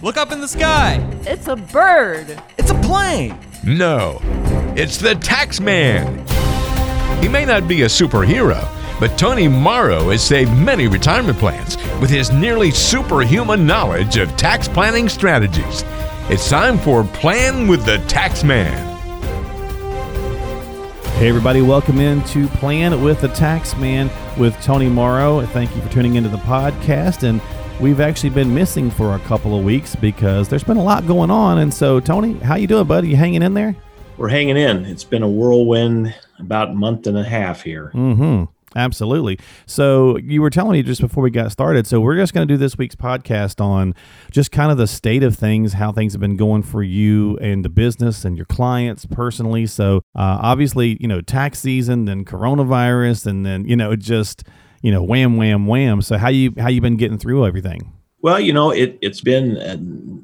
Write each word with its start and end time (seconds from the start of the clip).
Look 0.00 0.16
up 0.16 0.30
in 0.30 0.40
the 0.40 0.46
sky. 0.46 1.04
It's 1.22 1.48
a 1.48 1.56
bird. 1.56 2.40
It's 2.56 2.70
a 2.70 2.80
plane. 2.82 3.36
No, 3.64 4.20
it's 4.76 4.96
the 4.96 5.16
tax 5.16 5.60
man. 5.60 6.24
He 7.20 7.28
may 7.28 7.44
not 7.44 7.66
be 7.66 7.82
a 7.82 7.86
superhero, 7.86 8.60
but 9.00 9.18
Tony 9.18 9.48
Morrow 9.48 10.10
has 10.10 10.22
saved 10.22 10.52
many 10.52 10.86
retirement 10.86 11.36
plans 11.38 11.76
with 12.00 12.10
his 12.10 12.30
nearly 12.30 12.70
superhuman 12.70 13.66
knowledge 13.66 14.18
of 14.18 14.36
tax 14.36 14.68
planning 14.68 15.08
strategies. 15.08 15.82
It's 16.30 16.48
time 16.48 16.78
for 16.78 17.02
Plan 17.02 17.66
with 17.66 17.84
the 17.84 17.98
Tax 18.06 18.44
Man. 18.44 18.86
Hey, 21.16 21.28
everybody, 21.28 21.60
welcome 21.60 21.98
in 21.98 22.22
to 22.26 22.46
Plan 22.46 23.02
with 23.02 23.20
the 23.20 23.28
Tax 23.30 23.76
Man 23.76 24.08
with 24.38 24.54
Tony 24.62 24.88
Morrow. 24.88 25.44
Thank 25.46 25.74
you 25.74 25.82
for 25.82 25.88
tuning 25.88 26.14
into 26.14 26.28
the 26.28 26.36
podcast. 26.38 27.28
And 27.28 27.42
we've 27.80 28.00
actually 28.00 28.30
been 28.30 28.52
missing 28.52 28.90
for 28.90 29.14
a 29.14 29.18
couple 29.20 29.56
of 29.56 29.64
weeks 29.64 29.94
because 29.94 30.48
there's 30.48 30.64
been 30.64 30.76
a 30.76 30.82
lot 30.82 31.06
going 31.06 31.30
on. 31.30 31.58
And 31.58 31.72
so, 31.72 32.00
Tony, 32.00 32.34
how 32.40 32.56
you 32.56 32.66
doing, 32.66 32.86
buddy? 32.86 33.08
You 33.08 33.16
hanging 33.16 33.42
in 33.42 33.54
there? 33.54 33.76
We're 34.16 34.28
hanging 34.28 34.56
in. 34.56 34.84
It's 34.84 35.04
been 35.04 35.22
a 35.22 35.28
whirlwind 35.28 36.14
about 36.40 36.70
a 36.70 36.74
month 36.74 37.06
and 37.06 37.16
a 37.16 37.22
half 37.22 37.62
here. 37.62 37.92
Mm-hmm. 37.94 38.44
Absolutely. 38.76 39.38
So 39.64 40.18
you 40.18 40.42
were 40.42 40.50
telling 40.50 40.72
me 40.72 40.82
just 40.82 41.00
before 41.00 41.22
we 41.22 41.30
got 41.30 41.52
started. 41.52 41.86
So 41.86 42.00
we're 42.00 42.16
just 42.16 42.34
going 42.34 42.46
to 42.46 42.52
do 42.52 42.58
this 42.58 42.76
week's 42.76 42.96
podcast 42.96 43.60
on 43.60 43.94
just 44.30 44.52
kind 44.52 44.70
of 44.70 44.76
the 44.76 44.86
state 44.86 45.22
of 45.22 45.36
things, 45.36 45.72
how 45.74 45.92
things 45.92 46.12
have 46.12 46.20
been 46.20 46.36
going 46.36 46.62
for 46.62 46.82
you 46.82 47.38
and 47.38 47.64
the 47.64 47.70
business 47.70 48.24
and 48.24 48.36
your 48.36 48.46
clients 48.46 49.06
personally. 49.06 49.66
So 49.66 49.98
uh, 50.14 50.38
obviously, 50.42 50.98
you 51.00 51.08
know, 51.08 51.20
tax 51.20 51.60
season, 51.60 52.04
then 52.04 52.24
coronavirus, 52.24 53.26
and 53.26 53.46
then 53.46 53.66
you 53.66 53.76
know, 53.76 53.96
just 53.96 54.44
you 54.82 54.92
know, 54.92 55.02
wham, 55.02 55.36
wham, 55.36 55.66
wham. 55.66 56.02
So 56.02 56.16
how 56.18 56.28
you 56.28 56.54
how 56.58 56.68
you 56.68 56.80
been 56.80 56.96
getting 56.96 57.18
through 57.18 57.46
everything? 57.46 57.92
Well, 58.20 58.40
you 58.40 58.52
know, 58.52 58.70
it 58.70 58.98
it's 59.00 59.20
been 59.20 59.56
uh, 59.56 59.76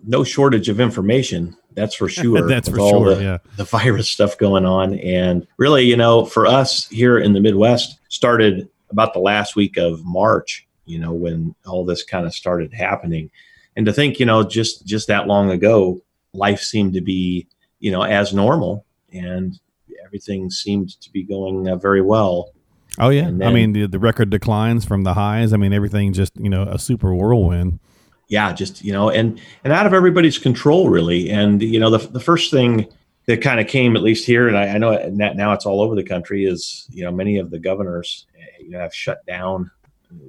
no 0.06 0.24
shortage 0.24 0.68
of 0.68 0.80
information. 0.80 1.56
That's 1.74 1.94
for 1.94 2.08
sure. 2.10 2.48
That's 2.48 2.68
for 2.68 2.76
sure. 2.76 3.14
The, 3.14 3.22
yeah. 3.22 3.38
the 3.56 3.64
virus 3.64 4.08
stuff 4.08 4.38
going 4.38 4.64
on, 4.64 4.98
and 4.98 5.46
really, 5.56 5.84
you 5.84 5.96
know, 5.96 6.24
for 6.24 6.46
us 6.46 6.88
here 6.88 7.18
in 7.18 7.32
the 7.32 7.40
Midwest, 7.40 7.98
started 8.08 8.68
about 8.90 9.12
the 9.12 9.20
last 9.20 9.56
week 9.56 9.76
of 9.76 10.04
March. 10.04 10.66
You 10.86 10.98
know, 10.98 11.12
when 11.12 11.54
all 11.66 11.84
this 11.84 12.02
kind 12.02 12.26
of 12.26 12.34
started 12.34 12.72
happening, 12.74 13.30
and 13.76 13.86
to 13.86 13.92
think, 13.92 14.20
you 14.20 14.26
know, 14.26 14.42
just 14.42 14.86
just 14.86 15.08
that 15.08 15.26
long 15.26 15.50
ago, 15.50 16.00
life 16.32 16.60
seemed 16.60 16.94
to 16.94 17.00
be, 17.00 17.46
you 17.78 17.90
know, 17.90 18.02
as 18.02 18.34
normal, 18.34 18.84
and 19.12 19.58
everything 20.04 20.50
seemed 20.50 21.00
to 21.00 21.10
be 21.10 21.22
going 21.22 21.68
uh, 21.68 21.76
very 21.76 22.02
well. 22.02 22.50
Oh 22.98 23.08
yeah, 23.08 23.26
And 23.26 23.42
I 23.44 23.52
mean 23.52 23.72
the 23.72 23.86
the 23.86 23.98
record 23.98 24.30
declines 24.30 24.84
from 24.84 25.02
the 25.04 25.14
highs. 25.14 25.52
I 25.52 25.56
mean 25.56 25.72
everything 25.72 26.12
just 26.12 26.32
you 26.36 26.48
know 26.48 26.62
a 26.62 26.78
super 26.78 27.14
whirlwind. 27.14 27.80
yeah 28.28 28.52
just 28.52 28.82
you 28.84 28.92
know 28.92 29.10
and 29.10 29.40
and 29.64 29.72
out 29.72 29.86
of 29.86 29.92
everybody's 29.92 30.38
control 30.38 30.88
really 30.88 31.28
and 31.30 31.60
you 31.62 31.78
know 31.80 31.90
the, 31.90 31.98
the 31.98 32.20
first 32.20 32.50
thing 32.50 32.86
that 33.26 33.40
kind 33.42 33.58
of 33.60 33.66
came 33.66 33.96
at 33.96 34.02
least 34.02 34.24
here 34.26 34.48
and 34.48 34.56
I, 34.56 34.68
I 34.74 34.78
know 34.78 34.96
now 35.08 35.52
it's 35.52 35.66
all 35.66 35.80
over 35.80 35.94
the 35.94 36.04
country 36.04 36.44
is 36.44 36.86
you 36.90 37.04
know 37.04 37.10
many 37.12 37.38
of 37.38 37.50
the 37.50 37.58
governors 37.58 38.26
eh, 38.38 38.44
you 38.60 38.70
know 38.70 38.78
have 38.80 38.94
shut 38.94 39.24
down 39.26 39.70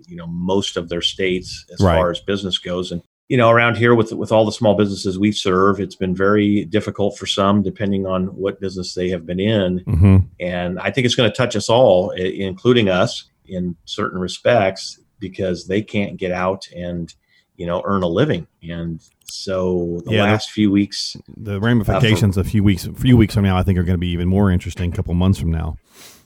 you 0.07 0.15
know 0.15 0.27
most 0.27 0.75
of 0.77 0.89
their 0.89 1.01
states 1.01 1.65
as 1.71 1.79
Right. 1.81 1.95
far 1.95 2.09
as 2.11 2.19
business 2.19 2.57
goes 2.57 2.91
and 2.91 3.01
you 3.27 3.37
know 3.37 3.49
around 3.49 3.75
here 3.77 3.95
with 3.95 4.11
with 4.13 4.31
all 4.31 4.45
the 4.45 4.51
small 4.51 4.75
businesses 4.75 5.17
we 5.17 5.31
serve 5.31 5.79
it's 5.79 5.95
been 5.95 6.15
very 6.15 6.65
difficult 6.65 7.17
for 7.17 7.25
some 7.25 7.63
depending 7.63 8.05
on 8.05 8.27
what 8.35 8.59
business 8.59 8.93
they 8.93 9.09
have 9.09 9.25
been 9.25 9.39
in 9.39 9.79
Mm-hmm. 9.87 10.17
and 10.39 10.79
I 10.79 10.91
think 10.91 11.05
it's 11.05 11.15
going 11.15 11.29
to 11.29 11.35
touch 11.35 11.55
us 11.55 11.69
all, 11.69 12.11
including 12.11 12.89
us 12.89 13.25
in 13.47 13.75
certain 13.85 14.19
respects, 14.19 14.99
because 15.19 15.67
they 15.67 15.81
can't 15.81 16.17
get 16.17 16.31
out 16.31 16.67
and, 16.75 17.13
you 17.57 17.65
know, 17.67 17.81
earn 17.85 18.01
a 18.03 18.07
living. 18.07 18.47
And 18.63 18.99
so 19.23 20.01
the 20.05 20.13
Yeah, 20.13 20.23
last 20.23 20.49
few 20.51 20.71
weeks, 20.71 21.15
The 21.37 21.59
ramifications 21.59 22.37
a 22.37 22.43
few 22.43 22.63
weeks 22.63 22.85
a 22.85 22.93
few 22.93 23.15
weeks 23.17 23.33
from 23.35 23.43
now, 23.43 23.55
I 23.57 23.63
think, 23.63 23.77
are 23.77 23.83
going 23.83 23.93
to 23.95 23.99
be 23.99 24.09
even 24.09 24.27
more 24.27 24.49
interesting. 24.51 24.91
A 24.91 24.95
couple 24.95 25.13
months 25.13 25.39
from 25.39 25.51
now. 25.51 25.77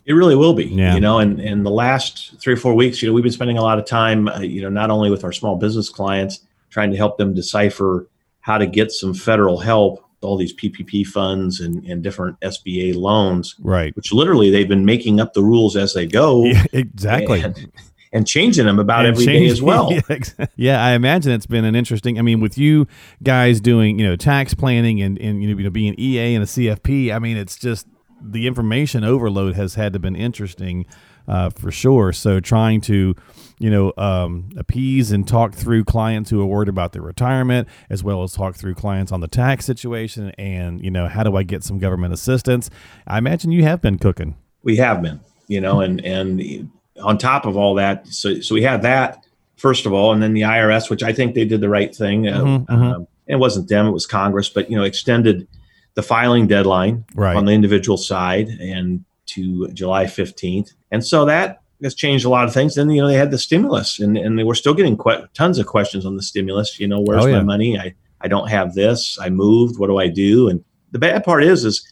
it 0.05 0.13
really 0.13 0.35
will 0.35 0.53
be, 0.53 0.65
Yeah. 0.65 0.95
you 0.95 1.01
know, 1.01 1.19
and, 1.19 1.39
and 1.39 1.65
the 1.65 1.71
last 1.71 2.39
three 2.41 2.53
or 2.53 2.57
four 2.57 2.73
weeks, 2.73 3.01
you 3.01 3.07
know, 3.09 3.13
we've 3.13 3.23
been 3.23 3.33
spending 3.33 3.57
a 3.57 3.61
lot 3.61 3.77
of 3.79 3.85
time, 3.85 4.27
uh, 4.29 4.39
you 4.39 4.61
know, 4.61 4.69
not 4.69 4.89
only 4.89 5.09
with 5.11 5.23
our 5.23 5.31
small 5.33 5.55
business 5.57 5.89
clients, 5.89 6.39
trying 6.69 6.91
to 6.91 6.97
help 6.97 7.17
them 7.17 7.33
decipher 7.33 8.07
how 8.41 8.57
to 8.57 8.65
get 8.67 8.91
some 8.91 9.13
federal 9.13 9.59
help, 9.59 10.03
all 10.21 10.37
these 10.37 10.53
PPP 10.53 11.05
funds 11.05 11.59
and, 11.59 11.83
and 11.85 12.01
different 12.03 12.39
SBA 12.41 12.95
loans, 12.95 13.55
Right. 13.59 13.95
which 13.95 14.11
literally 14.13 14.49
they've 14.49 14.67
been 14.67 14.85
making 14.85 15.19
up 15.19 15.33
the 15.33 15.43
rules 15.43 15.75
as 15.75 15.93
they 15.93 16.05
go. 16.05 16.43
Yeah, 16.45 16.63
exactly. 16.73 17.41
and, 17.41 17.71
and 18.11 18.25
changing 18.27 18.65
them 18.65 18.79
about 18.79 19.05
And 19.05 19.13
every 19.15 19.25
day 19.25 19.39
change- 19.39 19.51
as 19.51 19.61
well. 19.61 19.91
yeah, 20.09 20.45
yeah, 20.55 20.83
I 20.83 20.91
imagine 20.91 21.31
it's 21.31 21.45
been 21.45 21.63
an 21.63 21.75
interesting. 21.75 22.17
I 22.17 22.21
mean, 22.23 22.39
with 22.41 22.57
you 22.57 22.87
guys 23.23 23.61
doing 23.61 23.99
you 23.99 24.07
know 24.07 24.15
tax 24.15 24.53
planning 24.55 24.99
and 25.01 25.19
and 25.21 25.43
you 25.43 25.53
know 25.55 25.69
being 25.69 25.93
EA 25.99 26.33
and 26.33 26.43
a 26.43 26.47
CFP, 26.47 27.13
I 27.13 27.19
mean, 27.19 27.37
it's 27.37 27.55
just 27.55 27.87
the 28.21 28.47
information 28.47 29.03
overload 29.03 29.55
has 29.55 29.75
had 29.75 29.93
to 29.93 29.99
been 29.99 30.15
interesting 30.15 30.85
uh, 31.29 31.49
for 31.51 31.71
sure. 31.71 32.11
So 32.11 32.39
trying 32.39 32.81
to 32.81 33.15
you 33.59 33.69
know 33.69 33.93
um, 33.97 34.49
appease 34.57 35.11
and 35.11 35.27
talk 35.27 35.53
through 35.53 35.83
clients 35.85 36.29
who 36.29 36.41
are 36.41 36.45
worried 36.45 36.69
about 36.69 36.91
their 36.93 37.01
retirement, 37.01 37.67
as 37.89 38.03
well 38.03 38.23
as 38.23 38.33
talk 38.33 38.55
through 38.55 38.73
clients 38.75 39.11
on 39.11 39.21
the 39.21 39.27
tax 39.27 39.65
situation, 39.65 40.31
and 40.37 40.83
you 40.83 40.91
know 40.91 41.07
how 41.07 41.23
do 41.23 41.35
I 41.35 41.43
get 41.43 41.63
some 41.63 41.77
government 41.79 42.13
assistance? 42.13 42.69
I 43.07 43.17
imagine 43.17 43.51
you 43.51 43.63
have 43.63 43.81
been 43.81 43.97
cooking. 43.97 44.35
We 44.63 44.77
have 44.77 45.01
been, 45.01 45.19
you 45.47 45.61
know, 45.61 45.79
and 45.81 46.03
and 46.03 46.69
on 47.01 47.17
top 47.17 47.45
of 47.45 47.55
all 47.55 47.75
that, 47.75 48.07
so 48.07 48.41
so 48.41 48.55
we 48.55 48.63
had 48.63 48.81
that 48.81 49.23
first 49.55 49.85
of 49.85 49.91
all, 49.93 50.13
and 50.13 50.23
then 50.23 50.33
the 50.33 50.41
IRS, 50.41 50.89
which 50.89 51.03
I 51.03 51.11
think 51.11 51.35
they 51.35 51.43
did 51.45 51.59
the 51.61 51.67
right 51.69 51.93
thing. 51.93 52.27
Uh, 52.29 52.41
Mhm, 52.43 52.65
mhm. 52.65 52.93
um, 52.95 53.07
it 53.27 53.35
wasn't 53.35 53.67
them; 53.69 53.87
it 53.87 53.91
was 53.91 54.05
Congress, 54.07 54.47
but 54.49 54.69
you 54.71 54.77
know, 54.77 54.83
extended 54.83 55.47
the 55.95 56.01
filing 56.01 56.47
deadline 56.47 57.03
Right. 57.13 57.35
on 57.35 57.43
the 57.45 57.51
individual 57.51 57.97
side 57.97 58.47
and 58.47 59.03
to 59.29 59.67
July 59.69 60.07
fifteenth, 60.07 60.71
and 60.91 61.05
so 61.05 61.25
that 61.25 61.61
has 61.81 61.95
changed 61.95 62.25
a 62.25 62.29
lot 62.29 62.45
of 62.47 62.53
things. 62.53 62.75
Then 62.75 62.89
you 62.89 63.01
know 63.01 63.07
they 63.07 63.15
had 63.15 63.31
the 63.31 63.37
stimulus, 63.37 63.99
and 63.99 64.17
and 64.17 64.37
they 64.37 64.43
were 64.43 64.55
still 64.55 64.73
getting 64.73 64.97
que- 64.97 65.27
tons 65.33 65.57
of 65.59 65.65
questions 65.67 66.05
on 66.05 66.15
the 66.15 66.23
stimulus. 66.23 66.79
You 66.79 66.87
know, 66.87 67.01
where's 67.01 67.23
Oh, 67.23 67.27
yeah. 67.27 67.37
my 67.37 67.43
money? 67.43 67.77
I 67.79 67.93
I 68.21 68.27
don't 68.27 68.49
have 68.49 68.73
this. 68.75 69.17
I 69.21 69.29
moved. 69.29 69.79
What 69.79 69.87
do 69.87 69.97
I 69.97 70.07
do? 70.07 70.49
And 70.49 70.63
the 70.91 70.99
bad 70.99 71.23
part 71.23 71.43
is, 71.43 71.63
is 71.65 71.87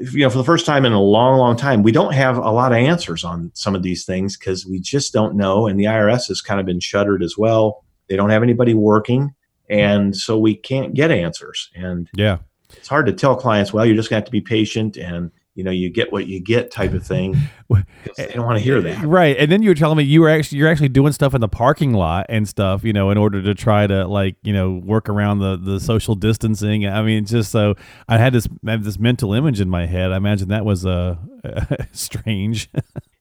you 0.00 0.20
know, 0.20 0.30
for 0.30 0.38
the 0.38 0.44
first 0.44 0.64
time 0.64 0.84
in 0.86 0.92
a 0.92 1.00
long, 1.02 1.38
long 1.38 1.56
time, 1.56 1.82
we 1.82 1.92
don't 1.92 2.14
have 2.14 2.38
a 2.38 2.50
lot 2.50 2.72
of 2.72 2.78
answers 2.78 3.24
on 3.24 3.50
some 3.54 3.74
of 3.74 3.82
these 3.82 4.04
things 4.04 4.36
because 4.38 4.64
we 4.64 4.78
just 4.80 5.12
don't 5.12 5.34
know. 5.34 5.66
And 5.66 5.78
the 5.78 5.84
IRS 5.84 6.28
has 6.28 6.40
kind 6.40 6.60
of 6.60 6.64
been 6.66 6.80
shuttered 6.80 7.22
as 7.22 7.36
well. 7.36 7.84
They 8.08 8.16
don't 8.16 8.30
have 8.30 8.42
anybody 8.42 8.72
working. 8.72 9.34
And 9.68 10.16
so 10.16 10.38
we 10.38 10.54
can't 10.54 10.94
get 10.94 11.10
answers. 11.10 11.70
And 11.74 12.08
Yeah. 12.14 12.38
it's 12.76 12.88
hard 12.88 13.06
to 13.06 13.12
tell 13.12 13.34
clients, 13.36 13.72
well, 13.72 13.84
you're 13.84 13.96
just 13.96 14.08
going 14.08 14.20
to 14.20 14.24
have 14.24 14.26
to 14.26 14.32
be 14.32 14.40
patient 14.40 14.96
and, 14.96 15.30
you 15.54 15.62
know, 15.64 15.70
you 15.70 15.88
get 15.90 16.12
what 16.12 16.26
you 16.26 16.40
get 16.40 16.70
type 16.70 16.92
of 16.94 17.06
thing. 17.06 17.36
They 18.16 18.26
don't 18.28 18.44
want 18.46 18.58
to 18.58 18.62
hear 18.62 18.80
that. 18.82 19.04
Right. 19.04 19.36
And 19.36 19.50
then 19.50 19.62
you 19.62 19.70
were 19.70 19.74
telling 19.74 19.96
me 19.98 20.04
you 20.04 20.20
were 20.20 20.28
actually 20.28 20.58
you're 20.58 20.68
actually 20.68 20.90
doing 20.90 21.12
stuff 21.12 21.34
in 21.34 21.40
the 21.40 21.48
parking 21.48 21.92
lot 21.92 22.26
and 22.28 22.46
stuff, 22.46 22.84
you 22.84 22.92
know, 22.92 23.10
in 23.10 23.18
order 23.18 23.42
to 23.42 23.54
try 23.54 23.86
to 23.86 24.06
like, 24.06 24.36
you 24.44 24.52
know, 24.52 24.74
work 24.84 25.08
around 25.08 25.38
the 25.40 25.56
the 25.56 25.80
social 25.80 26.14
distancing. 26.14 26.86
I 26.86 27.02
mean, 27.02 27.24
just 27.24 27.50
so 27.50 27.74
I 28.08 28.18
had 28.18 28.32
this 28.32 28.46
I 28.66 28.76
this 28.76 28.98
mental 28.98 29.32
image 29.32 29.60
in 29.60 29.68
my 29.68 29.86
head. 29.86 30.12
I 30.12 30.16
imagine 30.18 30.48
that 30.48 30.64
was 30.64 30.86
uh, 30.86 31.16
strange. 31.92 32.70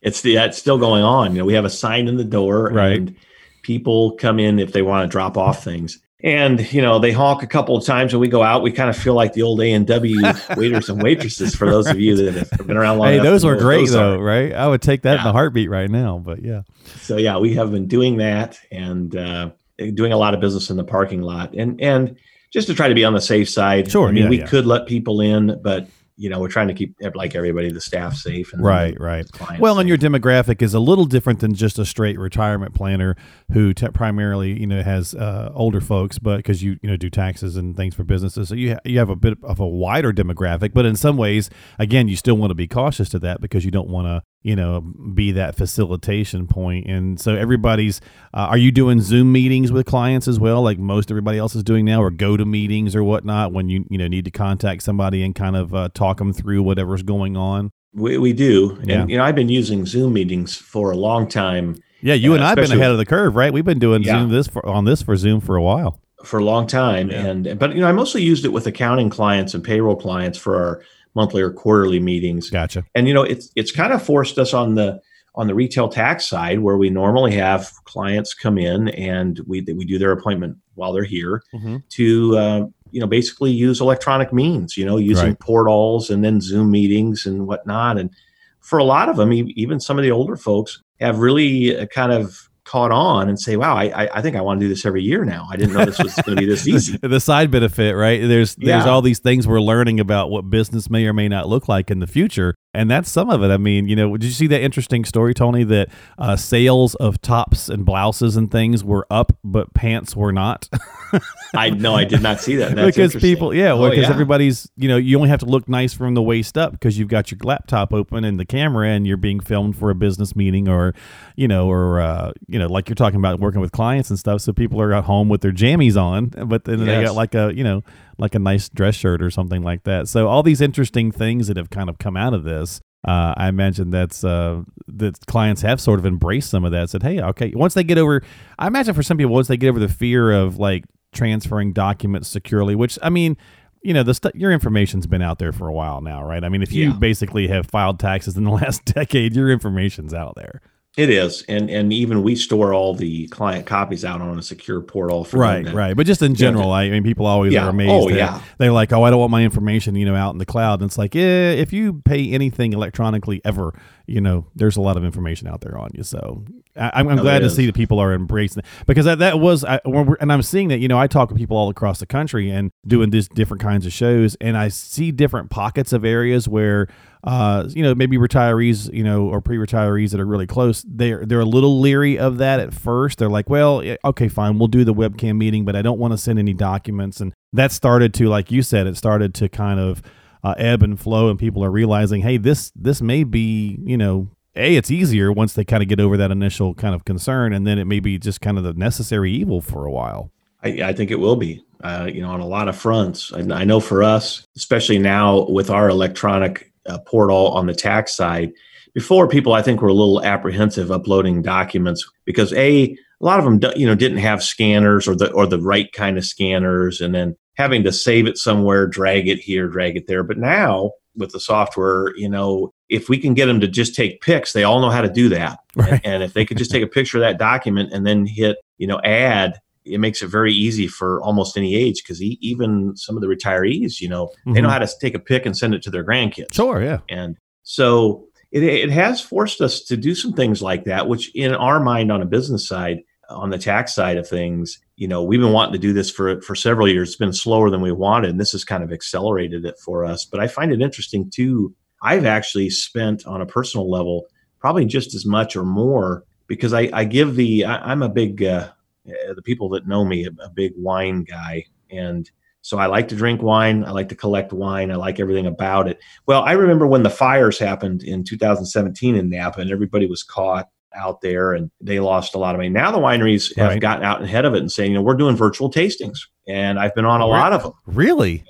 It's 0.02 0.22
the 0.22 0.36
it's 0.36 0.58
still 0.58 0.78
going 0.78 1.04
on. 1.04 1.32
You 1.32 1.40
know, 1.40 1.46
we 1.46 1.54
have 1.54 1.66
a 1.66 1.70
sign 1.70 2.08
in 2.08 2.18
the 2.18 2.24
door, 2.26 2.70
Right. 2.72 2.98
and 2.98 3.16
people 3.64 4.12
come 4.18 4.40
in 4.40 4.60
if 4.60 4.74
they 4.74 4.82
want 4.82 5.10
to 5.10 5.12
drop 5.12 5.38
off 5.38 5.64
things. 5.64 6.00
And 6.23 6.72
you 6.72 6.81
know, 6.81 7.00
they 7.00 7.11
honk 7.11 7.44
a 7.44 7.47
couple 7.47 7.75
of 7.75 7.85
times, 7.85 8.13
when 8.13 8.22
we 8.22 8.29
go 8.29 8.41
out. 8.41 8.63
We 8.63 8.72
kind 8.72 8.89
of 8.89 8.95
feel 8.95 9.13
like 9.13 9.34
the 9.34 9.41
old 9.41 9.59
A 9.61 9.73
and 9.73 9.85
W 9.85 10.22
waiters 10.56 10.89
and 10.89 11.03
waitresses. 11.03 11.53
For 11.53 11.69
those 11.69 11.88
of 11.88 12.00
you 12.00 12.16
that 12.16 12.47
have 12.50 12.66
been 12.67 12.78
around 12.78 13.00
long 13.00 13.09
hey, 13.09 13.19
those 13.19 13.44
were 13.44 13.57
great 13.57 13.81
those 13.88 13.91
though, 13.91 14.13
are. 14.13 14.23
right? 14.23 14.53
I 14.53 14.67
would 14.67 14.81
take 14.81 15.01
that 15.01 15.17
in 15.19 15.23
Yeah. 15.25 15.29
a 15.29 15.34
heartbeat 15.34 15.69
right 15.69 15.89
now, 15.89 16.19
but 16.23 16.41
yeah. 16.41 16.61
So 17.01 17.17
yeah, 17.17 17.38
we 17.39 17.56
have 17.56 17.72
been 17.72 17.88
doing 17.88 18.17
that 18.17 18.57
and 18.72 19.13
uh, 19.16 19.50
doing 19.78 20.13
a 20.13 20.17
lot 20.17 20.34
of 20.34 20.39
business 20.39 20.69
in 20.69 20.78
the 20.78 20.85
parking 20.85 21.22
lot, 21.22 21.53
and 21.56 21.81
and 21.81 22.16
just 22.53 22.67
to 22.67 22.73
try 22.73 22.87
to 22.87 22.96
be 22.96 23.03
on 23.03 23.14
the 23.14 23.22
safe 23.22 23.49
side. 23.49 23.91
Sure, 23.91 24.08
I 24.08 24.11
mean, 24.14 24.23
yeah, 24.23 24.29
we 24.29 24.40
yeah. 24.40 24.47
could 24.47 24.66
let 24.66 24.87
people 24.87 25.19
in, 25.19 25.59
but 25.61 25.87
you 26.16 26.30
know, 26.30 26.40
we're 26.40 26.48
trying 26.48 26.68
to 26.68 26.74
keep 26.74 26.96
like 27.16 27.36
everybody, 27.36 27.72
the 27.72 27.82
staff 27.82 28.16
safe. 28.16 28.54
And 28.54 28.64
Right, 28.64 29.00
right. 29.00 29.26
Well, 29.60 29.80
and 29.80 29.90
your 29.90 29.98
demographic 29.98 30.62
is 30.62 30.74
a 30.74 30.80
little 30.80 31.06
different 31.06 31.40
than 31.40 31.54
just 31.54 31.80
a 31.80 31.86
straight 31.86 32.20
retirement 32.20 32.76
planner 32.76 33.16
who 33.52 33.74
te- 33.74 33.90
primarily, 33.90 34.60
you 34.60 34.68
know, 34.68 34.84
has 34.84 35.16
uh, 35.16 35.52
older 35.56 35.82
folks, 35.82 36.20
but 36.20 36.38
because 36.38 36.62
you, 36.62 36.78
you 36.82 36.90
know, 36.90 36.98
do 36.98 37.10
taxes 37.10 37.58
and 37.58 37.76
things 37.76 37.96
for 37.96 38.04
businesses, 38.04 38.50
so 38.50 38.56
you 38.56 38.74
ha- 38.74 38.80
you 38.86 39.00
have 39.00 39.10
a 39.10 39.16
bit 39.16 39.38
of 39.44 39.60
a 39.60 39.68
wider 39.68 40.14
demographic. 40.14 40.74
But 40.74 40.86
in 40.86 40.96
some 40.96 41.18
ways, 41.18 41.50
again, 41.80 42.08
you 42.08 42.16
still 42.16 42.36
want 42.36 42.52
to 42.52 42.56
be 42.56 42.68
cautious 42.68 43.10
to 43.10 43.20
that 43.20 43.42
because 43.42 43.66
you 43.66 43.72
don't 43.72 43.90
want 43.90 44.08
to, 44.08 44.24
you 44.43 44.55
know, 44.55 44.81
be 44.81 45.31
that 45.31 45.55
facilitation. 45.55 46.47
And 46.85 47.19
so 47.19 47.35
everybody's, 47.35 48.01
uh, 48.34 48.47
are 48.51 48.57
you 48.57 48.72
doing 48.72 49.01
Zoom 49.01 49.31
meetings 49.31 49.72
with 49.72 49.85
clients 49.85 50.28
as 50.28 50.40
well, 50.40 50.61
like 50.61 50.78
most 50.78 51.09
everybody 51.09 51.37
else 51.37 51.55
is 51.55 51.63
doing 51.63 51.85
now, 51.85 52.01
or 52.03 52.09
go 52.11 52.37
to 52.37 52.45
meetings 52.45 52.95
or 52.95 53.03
whatnot 53.03 53.53
when 53.53 53.69
you, 53.69 53.85
you 53.90 53.97
know, 53.97 54.07
need 54.07 54.25
to 54.25 54.31
contact 54.31 54.84
somebody 54.84 55.23
and 55.23 55.34
kind 55.34 55.55
of 55.55 55.73
uh, 55.73 55.90
talk 55.93 56.17
them 56.17 56.34
through 56.34 56.61
whatever's 56.63 57.03
going 57.03 57.35
on? 57.37 57.72
we, 57.95 58.17
we 58.17 58.34
do, 58.34 58.79
Yeah. 58.84 59.01
and 59.01 59.09
you 59.11 59.17
know, 59.17 59.23
I've 59.23 59.35
been 59.35 59.49
using 59.49 59.85
Zoom 59.85 60.13
meetings 60.13 60.55
for 60.55 60.90
a 60.91 60.97
long 60.97 61.28
time. 61.28 61.75
Yeah, 62.01 62.16
you 62.16 62.31
Yeah, 62.31 62.37
and 62.37 62.43
I've 62.43 62.55
been 62.55 62.72
ahead 62.72 62.90
of 62.91 62.97
the 62.97 63.05
curve, 63.05 63.35
right? 63.35 63.53
We've 63.53 63.63
been 63.63 63.78
doing 63.79 64.01
Yeah. 64.01 64.19
Zoom 64.22 64.29
this 64.31 64.47
for 64.47 64.66
on 64.66 64.85
this 64.85 65.03
for 65.03 65.16
Zoom 65.16 65.40
for 65.40 65.55
a 65.55 65.61
while. 65.61 65.99
for 66.25 66.40
a 66.40 66.43
long 66.43 66.66
time, 66.66 67.11
Yeah. 67.11 67.25
and 67.28 67.59
but 67.59 67.75
you 67.75 67.81
know 67.81 67.87
I 67.87 67.91
mostly 67.91 68.23
used 68.23 68.45
it 68.45 68.49
with 68.53 68.66
accounting 68.66 69.09
clients 69.11 69.53
and 69.53 69.63
payroll 69.63 69.95
clients 69.95 70.37
for 70.40 70.55
our 70.55 70.81
monthly 71.16 71.42
or 71.42 71.52
quarterly 71.52 72.00
meetings. 72.00 72.50
Gotcha. 72.50 72.84
And 72.96 73.08
you 73.08 73.14
know 73.14 73.24
it's 73.24 73.52
it's 73.56 73.72
kind 73.72 73.94
of 73.94 74.02
forced 74.02 74.38
us 74.40 74.54
on 74.54 74.76
the 74.76 75.00
on 75.36 75.48
the 75.48 75.56
retail 75.56 75.88
tax 75.90 76.28
side 76.30 76.60
where 76.60 76.78
we 76.78 76.90
normally 76.92 77.32
have 77.34 77.72
clients 77.86 78.34
come 78.34 78.58
in 78.58 78.90
and 78.90 79.40
we 79.48 79.62
we 79.62 79.86
do 79.86 79.98
their 79.98 80.12
appointment 80.12 80.58
while 80.76 80.94
they're 80.94 81.04
here 81.04 81.42
Mhm. 81.56 81.82
to 81.90 82.38
uh, 82.38 82.66
you 82.92 83.00
know 83.00 83.08
basically 83.08 83.52
use 83.52 83.82
electronic 83.82 84.32
means 84.32 84.78
you 84.78 84.86
know 84.86 84.98
using 84.98 85.30
Right. 85.30 85.40
portals 85.40 86.10
and 86.12 86.24
then 86.24 86.40
zoom 86.42 86.70
meetings 86.72 87.26
and 87.26 87.48
whatnot 87.48 87.98
and 87.98 88.12
for 88.60 88.78
a 88.80 88.84
lot 88.84 89.10
of 89.10 89.18
them 89.18 89.34
even 89.34 89.80
some 89.80 89.98
of 89.98 90.04
the 90.04 90.12
older 90.12 90.36
folks 90.36 90.82
have 91.00 91.18
really 91.20 91.76
uh, 91.78 91.86
kind 91.88 92.12
of 92.12 92.50
caught 92.73 92.91
on 92.91 93.29
and 93.29 93.40
say 93.40 93.55
wow 93.55 93.75
i 93.75 94.08
i, 94.16 94.20
think 94.20 94.35
i 94.35 94.41
want 94.41 94.59
to 94.59 94.66
do 94.66 94.67
this 94.67 94.84
every 94.84 95.03
year 95.03 95.23
now 95.23 95.46
i 95.52 95.55
didn't 95.55 95.73
know 95.75 95.85
this 95.85 95.99
was 95.99 96.16
going 96.25 96.35
to 96.35 96.41
be 96.41 96.47
this 96.47 96.67
easy 96.73 96.97
the 97.03 97.20
side 97.20 97.52
benefit, 97.52 97.93
right? 97.96 98.20
There's 98.28 98.55
there's 98.55 98.85
Yeah. 98.85 98.90
all 98.91 99.03
these 99.03 99.20
things 99.20 99.47
we're 99.47 99.61
learning 99.61 99.99
about 99.99 100.31
what 100.31 100.49
business 100.49 100.90
may 100.90 101.05
or 101.05 101.14
may 101.14 101.29
not 101.29 101.47
look 101.47 101.67
like 101.70 101.91
in 101.91 101.99
the 101.99 102.08
future, 102.08 102.55
and 102.73 102.90
that's 102.90 103.09
some 103.11 103.29
of 103.29 103.43
it. 103.43 103.49
I 103.49 103.58
mean, 103.58 103.87
you 103.87 103.96
know, 103.96 104.17
did 104.17 104.25
you 104.25 104.31
see 104.31 104.47
that 104.47 104.61
interesting 104.61 105.05
story, 105.05 105.34
Tony? 105.34 105.64
That 105.64 105.90
uh, 106.17 106.35
sales 106.35 106.96
of 106.96 107.22
tops 107.22 107.70
and 107.70 107.85
blouses 107.85 108.35
and 108.35 108.49
things 108.52 108.84
were 108.84 109.05
up, 109.11 109.37
but 109.43 109.73
pants 109.73 110.16
were 110.16 110.31
not. 110.31 110.70
i 111.55 111.70
no 111.70 111.93
i 111.93 112.03
did 112.03 112.23
not 112.23 112.40
see 112.40 112.55
that 112.55 112.75
That's 112.75 112.96
because 112.97 113.16
people, 113.16 113.53
yeah, 113.53 113.73
Oh, 113.73 113.87
because 113.90 114.05
yeah. 114.05 114.09
everybody's, 114.09 114.67
you 114.75 114.87
know, 114.87 114.97
you 114.97 115.16
only 115.17 115.29
have 115.29 115.41
to 115.41 115.46
look 115.46 115.70
nice 115.70 115.93
from 115.93 116.16
the 116.16 116.22
waist 116.23 116.58
up 116.58 116.72
because 116.72 116.97
you've 116.97 117.09
got 117.09 117.29
your 117.29 117.37
laptop 117.43 117.93
open 117.93 118.23
and 118.23 118.40
the 118.40 118.46
camera, 118.46 118.90
and 118.90 119.05
you're 119.05 119.17
being 119.17 119.40
filmed 119.40 119.78
for 119.78 119.91
a 119.91 119.96
business 119.96 120.35
meeting 120.35 120.67
or, 120.67 120.96
you 121.35 121.47
know, 121.47 121.69
or 121.69 122.02
uh, 122.02 122.31
you 122.47 122.58
know, 122.58 122.66
like 122.67 122.90
you're 122.90 122.96
talking 122.96 123.19
about 123.19 123.40
working 123.40 123.61
with 123.61 123.72
clients 123.72 124.09
and 124.09 124.17
stuff. 124.17 124.41
So 124.41 124.52
people 124.53 124.81
are 124.81 124.93
at 124.93 125.03
home 125.03 125.29
with 125.29 125.41
their 125.41 125.52
jammies 125.52 125.96
on, 126.02 126.29
but 126.47 126.66
then 126.66 126.85
they 126.85 127.03
got 127.03 127.14
like 127.16 127.35
a, 127.35 127.52
you 127.55 127.64
know, 127.64 127.84
like 128.18 128.36
a 128.36 128.40
nice 128.40 128.70
dress 128.70 128.96
shirt 128.96 129.22
or 129.22 129.30
something 129.32 129.62
like 129.64 129.84
that. 129.84 130.08
So 130.08 130.28
all 130.28 130.44
these 130.44 130.62
interesting 130.62 131.12
things 131.12 131.48
that 131.48 131.58
have 131.58 131.70
kind 131.70 131.90
of 131.90 131.98
come 131.98 132.16
out 132.18 132.34
of 132.34 132.44
this. 132.44 132.80
Uh, 133.06 133.34
I 133.36 133.50
imagine 133.50 133.90
that's 133.90 134.24
uh, 134.24 134.62
that 134.88 135.26
clients 135.26 135.62
have 135.62 135.82
sort 135.82 136.00
of 136.00 136.06
embraced 136.06 136.50
some 136.50 136.64
of 136.64 136.72
that. 136.72 136.90
Said, 136.90 137.04
"Hey, 137.04 137.20
okay." 137.22 137.52
Once 137.54 137.74
they 137.74 137.84
get 137.84 137.98
over, 137.98 138.22
I 138.58 138.68
imagine 138.68 138.94
for 138.94 139.04
some 139.04 139.18
people, 139.18 139.34
once 139.34 139.50
they 139.50 139.58
get 139.58 139.68
over 139.70 139.80
the 139.80 139.90
fear 139.90 140.32
of 140.32 140.58
like 140.58 140.86
transferring 141.12 141.74
documents 141.74 142.30
securely, 142.30 142.76
which 142.76 142.98
I 143.04 143.10
mean, 143.10 143.36
you 143.84 143.94
know, 143.94 144.04
the 144.04 144.14
stu- 144.14 144.32
your 144.36 144.54
information's 144.54 145.06
been 145.06 145.22
out 145.22 145.38
there 145.38 145.52
for 145.52 145.68
a 145.68 145.74
while 145.74 146.00
now, 146.00 146.24
right? 146.24 146.46
I 146.46 146.48
mean, 146.50 146.62
if 146.64 146.72
you 146.72 146.92
Yeah. 146.92 146.94
basically 146.98 147.50
have 147.50 147.68
filed 147.68 148.00
taxes 148.00 148.38
in 148.38 148.46
the 148.46 148.52
last 148.62 148.86
decade, 148.86 149.36
your 149.36 149.50
information's 149.52 150.14
out 150.14 150.36
there, 150.36 150.62
it 150.95 151.09
is 151.09 151.43
and 151.49 151.72
and 151.72 151.91
even 151.91 152.22
we 152.22 152.35
store 152.35 152.72
all 152.72 152.93
the 152.93 153.28
client 153.29 153.66
copies 153.66 154.05
out 154.05 154.22
on 154.22 154.37
a 154.37 154.43
secure 154.43 154.79
portal 154.79 155.23
for 155.23 155.37
them 155.37 155.41
right? 155.41 155.66
to- 155.66 155.73
Right. 155.73 155.95
But 155.97 156.05
just 156.05 156.22
in 156.22 156.35
general, 156.35 156.72
I, 156.72 156.84
I 156.84 156.90
mean, 156.91 157.03
people 157.03 157.25
always 157.25 157.51
Yeah. 157.51 157.66
are 157.66 157.69
amazed. 157.69 157.91
Oh, 157.91 158.09
yeah. 158.09 158.41
They're 158.59 158.72
like, 158.72 158.93
"Oh, 158.93 159.01
I 159.03 159.09
don't 159.09 159.19
want 159.19 159.31
my 159.31 159.43
information, 159.43 159.95
you 159.95 160.05
know, 160.05 160.13
out 160.16 160.34
in 160.34 160.37
the 160.37 160.45
cloud." 160.45 160.81
And 160.81 160.87
it's 160.90 160.97
like, 160.99 161.16
yeah, 161.16 161.49
if 161.51 161.73
you 161.73 162.01
pay 162.05 162.31
anything 162.31 162.73
electronically 162.73 163.41
ever, 163.43 163.73
you 164.05 164.22
know, 164.22 164.45
there's 164.55 164.78
a 164.78 164.81
lot 164.81 164.95
of 164.97 165.03
information 165.03 165.47
out 165.47 165.61
there 165.61 165.78
on 165.79 165.90
you. 165.95 166.03
So 166.03 166.45
I, 166.75 166.91
I'm, 166.93 167.07
I'm 167.07 167.19
Oh, 167.19 167.22
glad 167.23 167.40
to 167.40 167.49
see 167.49 167.66
that 167.66 167.73
people 167.73 167.97
are 167.99 168.13
embracing 168.13 168.59
it 168.59 168.66
because 168.85 169.05
that, 169.05 169.17
that 169.19 169.40
was, 169.40 169.63
I, 169.66 169.79
when 169.85 170.05
we're, 170.05 170.17
and 170.19 170.31
I'm 170.31 170.41
seeing 170.43 170.67
that, 170.67 170.79
you 170.79 170.87
know, 170.87 170.99
I 170.99 171.07
talk 171.07 171.29
with 171.29 171.37
people 171.40 171.57
all 171.57 171.69
across 171.69 171.99
the 171.99 172.05
country 172.05 172.51
and 172.51 172.72
doing 172.85 173.09
these 173.09 173.28
different 173.28 173.61
kinds 173.63 173.85
of 173.87 173.93
shows, 173.93 174.35
and 174.41 174.55
I 174.57 174.67
see 174.67 175.11
different 175.11 175.49
pockets 175.49 175.91
of 175.91 176.05
areas 176.05 176.47
where, 176.47 176.87
uh, 177.23 177.67
you 177.70 177.81
know, 177.81 177.96
maybe 177.96 178.17
retirees, 178.17 178.93
you 178.93 179.03
know, 179.03 179.28
or 179.28 179.40
pre-retirees 179.41 180.11
that 180.11 180.20
are 180.20 180.25
really 180.25 180.47
close, 180.47 180.84
they're 180.87 181.25
they're 181.25 181.40
a 181.40 181.46
little 181.46 181.79
leery 181.79 182.20
of 182.20 182.37
that 182.37 182.59
at 182.59 182.73
first. 182.73 183.20
They're 183.20 183.29
like, 183.29 183.49
well, 183.49 183.81
okay, 184.03 184.28
fine, 184.28 184.59
we'll 184.59 184.67
do 184.67 184.84
the 184.84 184.93
webcam 184.93 185.37
meeting, 185.37 185.64
but 185.66 185.75
I 185.75 185.81
don't 185.81 185.99
want 185.99 186.11
to 186.14 186.17
send 186.17 186.40
any 186.40 186.53
documents, 186.53 187.22
and 187.22 187.34
that 187.53 187.72
started 187.72 188.14
to, 188.16 188.28
like 188.28 188.52
you 188.52 188.61
said, 188.61 188.87
it 188.87 188.97
started 188.97 189.34
to 189.35 189.47
kind 189.47 189.79
of 189.79 190.02
uh, 190.43 190.55
ebb 190.58 190.84
and 190.84 190.99
flow, 190.99 191.29
and 191.29 191.40
people 191.40 191.64
are 191.64 191.72
realizing, 191.72 192.22
hey, 192.22 192.37
this 192.37 192.72
this 192.75 193.02
may 193.02 193.23
be, 193.23 193.79
you 193.84 193.97
know, 193.97 194.28
a 194.55 194.76
it's 194.76 194.91
easier 194.91 195.31
once 195.31 195.53
they 195.53 195.64
kind 195.64 195.81
of 195.81 195.87
get 195.87 196.02
over 196.02 196.17
that 196.17 196.31
initial 196.31 196.73
kind 196.73 196.93
of 196.93 197.05
concern, 197.05 197.53
and 197.53 197.66
then 197.66 197.79
it 197.79 197.85
may 197.85 198.02
be 198.02 198.19
just 198.19 198.41
kind 198.41 198.58
of 198.58 198.66
the 198.66 198.73
necessary 198.73 199.31
evil 199.31 199.61
for 199.61 199.85
a 199.85 199.91
while. 199.91 200.29
I, 200.61 200.81
I 200.84 200.93
think 200.93 201.11
it 201.11 201.19
will 201.19 201.37
be, 201.37 201.64
uh, 201.84 202.09
you 202.11 202.22
know, 202.22 202.29
on 202.29 202.41
a 202.41 202.46
lot 202.46 202.67
of 202.67 202.76
fronts. 202.76 203.31
And 203.31 203.53
I 203.53 203.64
know 203.64 203.79
for 203.79 204.03
us, 204.03 204.46
especially 204.58 204.99
now 204.99 205.47
with 205.49 205.69
our 205.69 205.90
electronic 205.90 206.72
uh, 206.88 207.00
portal 207.00 207.50
on 207.50 207.66
the 207.66 207.74
tax 207.74 208.16
side, 208.16 208.52
before 208.94 209.28
people 209.28 209.53
I 209.53 209.62
think 209.62 209.82
were 209.82 209.90
a 209.90 209.94
little 209.94 210.24
apprehensive 210.24 210.91
uploading 210.91 211.41
documents 211.41 212.08
because 212.26 212.53
a 212.53 212.96
a 213.22 213.26
lot 213.26 213.40
of 213.40 213.46
them 213.46 213.72
you 213.76 213.85
know 213.88 213.96
didn't 213.96 214.18
have 214.18 214.44
scanners 214.44 215.08
or 215.08 215.16
the 215.16 215.32
or 215.32 215.46
the 215.46 215.59
right 215.59 215.91
kind 215.94 216.18
of 216.18 216.26
scanners, 216.26 217.02
and 217.02 217.16
then 217.16 217.35
having 217.56 217.84
to 217.84 217.91
save 217.91 218.28
it 218.28 218.38
somewhere, 218.38 218.88
drag 218.88 219.28
it 219.28 219.40
here, 219.40 219.68
drag 219.68 219.96
it 219.96 220.08
there. 220.08 220.24
But 220.24 220.38
now 220.38 220.91
with 221.16 221.32
the 221.32 221.40
software, 221.40 222.16
you 222.18 222.28
know, 222.28 222.74
if 222.90 223.09
we 223.09 223.18
can 223.18 223.34
get 223.34 223.46
them 223.46 223.59
to 223.59 223.68
just 223.68 223.96
take 223.96 224.22
pics, 224.22 224.53
they 224.53 224.64
all 224.64 224.82
know 224.82 224.90
how 224.90 225.02
to 225.02 225.09
do 225.09 225.29
that. 225.29 225.59
Right. 225.76 226.02
And 226.03 226.24
if 226.24 226.34
they 226.34 226.46
could 226.46 226.58
just 226.58 226.72
take 226.72 226.84
a 226.84 226.88
picture 226.88 227.18
of 227.18 227.22
that 227.22 227.38
document 227.38 227.94
and 227.94 228.06
then 228.06 228.26
hit, 228.26 228.58
you 228.78 228.88
know, 228.88 229.00
add, 229.03 229.59
it 229.85 230.00
makes 230.00 230.22
it 230.22 230.28
very 230.28 230.53
easy 230.53 230.88
for 230.88 231.22
almost 231.22 231.58
any 231.58 231.76
age 231.76 232.03
because 232.03 232.22
even 232.22 232.96
some 232.96 233.16
of 233.16 233.22
the 233.22 233.28
retirees, 233.28 234.00
you 234.00 234.08
know, 234.09 234.30
they 234.46 234.62
know 234.62 234.68
Mhm. 234.70 234.72
how 234.72 234.80
to 234.80 234.90
take 235.02 235.16
a 235.16 235.20
pic 235.20 235.46
and 235.46 235.58
send 235.58 235.74
it 235.74 235.82
to 235.84 235.90
their 235.91 236.06
grandkids. 236.06 236.53
Sure, 236.53 236.82
yeah. 236.82 237.00
And 237.09 237.38
so 237.64 238.26
it, 238.52 238.64
it 238.64 238.90
has 238.91 239.20
forced 239.22 239.62
us 239.62 239.82
to 239.82 239.97
do 239.97 240.14
some 240.16 240.34
things 240.34 240.62
like 240.62 240.85
that, 240.85 241.08
which 241.08 241.34
in 241.35 241.53
our 241.53 241.80
mind 241.80 242.12
on 242.12 242.22
a 242.22 242.26
business 242.26 242.68
side, 242.68 243.00
on 243.30 243.50
the 243.50 243.58
tax 243.58 243.96
side 243.96 244.18
of 244.18 244.28
things, 244.28 244.80
you 244.96 245.08
know, 245.08 245.24
we've 245.24 245.40
been 245.40 245.53
wanting 245.53 245.74
to 245.74 245.80
do 245.80 245.91
this 245.94 246.12
for 246.12 246.40
for 246.41 246.56
several 246.56 246.88
years. 246.88 247.09
It's 247.09 247.16
been 247.18 247.34
slower 247.34 247.70
than 247.70 247.82
we 247.82 247.91
wanted, 247.91 248.29
and 248.32 248.40
this 248.40 248.52
has 248.52 248.64
kind 248.64 248.84
of 248.84 248.91
accelerated 248.91 249.66
it 249.66 249.76
for 249.84 250.06
us. 250.06 250.24
But 250.26 250.40
I 250.40 250.47
find 250.47 250.72
it 250.72 250.82
interesting 250.82 251.29
too. 251.34 251.74
I've 252.02 252.26
actually 252.26 252.70
spent 252.70 253.26
on 253.26 253.41
a 253.41 253.46
personal 253.46 253.90
level 253.90 254.26
probably 254.59 254.86
just 254.86 255.16
as 255.16 255.26
much 255.26 255.56
or 255.56 255.64
more 255.64 256.24
because 256.48 256.74
I, 256.74 256.89
I 256.94 257.06
give 257.06 257.36
the 257.36 257.65
I, 257.65 257.91
I'm 257.91 258.03
a 258.03 258.10
big 258.10 258.44
uh, 258.44 258.70
the 259.05 259.41
people 259.44 259.70
that 259.70 259.88
know 259.88 260.05
me 260.05 260.25
a, 260.25 260.44
a 260.44 260.50
big 260.50 260.74
wine 260.77 261.24
guy 261.24 261.65
and 261.91 262.29
so 262.62 262.77
I 262.77 262.86
like 262.86 263.10
to 263.10 263.15
drink 263.17 263.41
wine. 263.41 263.84
I 263.84 263.91
like 263.91 264.08
to 264.10 264.15
collect 264.15 264.53
wine. 264.53 264.89
I 264.89 264.96
like 264.96 265.20
everything 265.20 265.46
about 265.46 265.89
it. 265.89 266.00
Well, 266.25 266.44
I 266.44 266.53
remember 266.53 266.88
when 266.88 267.03
the 267.03 267.10
fires 267.10 267.60
happened 267.60 268.03
in 268.03 268.24
2017 268.24 269.17
in 269.17 269.29
Napa 269.29 269.60
and 269.60 269.70
everybody 269.70 270.05
was 270.05 270.24
caught 270.24 270.70
out 270.96 271.20
there 271.20 271.51
and 271.53 271.70
they 271.82 272.00
lost 272.00 272.36
a 272.36 272.38
lot 272.38 272.55
of 272.55 272.60
money. 272.60 272.70
Now 272.70 272.89
the 272.91 273.00
wineries 273.00 273.53
have 273.58 273.82
gotten 273.82 274.05
out 274.05 274.24
ahead 274.24 274.46
of 274.46 274.53
it 274.55 274.60
and 274.60 274.72
saying, 274.72 274.91
you 274.94 274.98
know, 274.98 275.03
we're 275.03 275.15
doing 275.15 275.36
virtual 275.36 275.70
tastings. 275.70 276.20
And 276.48 276.79
I've 276.79 276.96
been 276.96 277.03
on 277.03 277.20
a 277.20 277.27
lot 277.27 277.51
of 277.51 277.63
them 277.63 277.74
Really 277.86 278.45